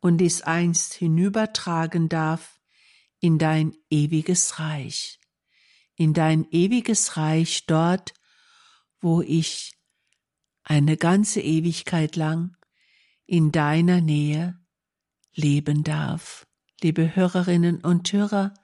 und 0.00 0.20
es 0.20 0.42
einst 0.42 0.94
hinübertragen 0.94 2.08
darf 2.08 2.60
in 3.20 3.38
dein 3.38 3.74
ewiges 3.90 4.58
Reich, 4.58 5.20
in 5.96 6.14
dein 6.14 6.46
ewiges 6.50 7.16
Reich 7.16 7.66
dort, 7.66 8.14
wo 9.00 9.22
ich 9.22 9.78
eine 10.62 10.96
ganze 10.96 11.40
Ewigkeit 11.40 12.16
lang 12.16 12.56
in 13.26 13.52
deiner 13.52 14.00
Nähe 14.00 14.58
leben 15.34 15.84
darf. 15.84 16.46
Liebe 16.80 17.16
Hörerinnen 17.16 17.80
und 17.80 18.12
Hörer, 18.12 18.54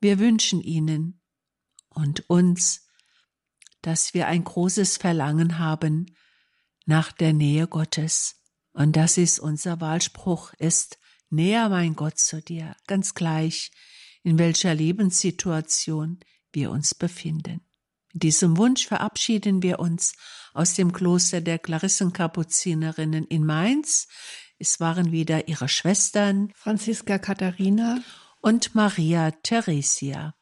wir 0.00 0.18
wünschen 0.18 0.60
Ihnen 0.60 1.20
und 1.88 2.28
uns, 2.28 2.86
dass 3.82 4.14
wir 4.14 4.26
ein 4.28 4.44
großes 4.44 4.96
Verlangen 4.96 5.58
haben 5.58 6.06
nach 6.84 7.12
der 7.12 7.32
Nähe 7.32 7.66
Gottes. 7.66 8.36
Und 8.72 8.96
das 8.96 9.16
ist 9.16 9.38
unser 9.38 9.80
Wahlspruch, 9.80 10.52
ist 10.54 10.98
näher 11.30 11.68
mein 11.68 11.94
Gott 11.94 12.18
zu 12.18 12.42
dir, 12.42 12.76
ganz 12.86 13.14
gleich, 13.14 13.70
in 14.22 14.38
welcher 14.38 14.74
Lebenssituation 14.74 16.20
wir 16.52 16.70
uns 16.70 16.94
befinden. 16.94 17.65
Diesem 18.18 18.56
Wunsch 18.56 18.86
verabschieden 18.86 19.62
wir 19.62 19.78
uns 19.78 20.14
aus 20.54 20.72
dem 20.72 20.94
Kloster 20.94 21.42
der 21.42 21.58
Klarissenkapuzinerinnen 21.58 23.26
in 23.26 23.44
Mainz. 23.44 24.08
Es 24.58 24.80
waren 24.80 25.12
wieder 25.12 25.48
ihre 25.48 25.68
Schwestern 25.68 26.50
Franziska 26.54 27.18
Katharina 27.18 27.98
und 28.40 28.74
Maria 28.74 29.32
Theresia. 29.42 30.35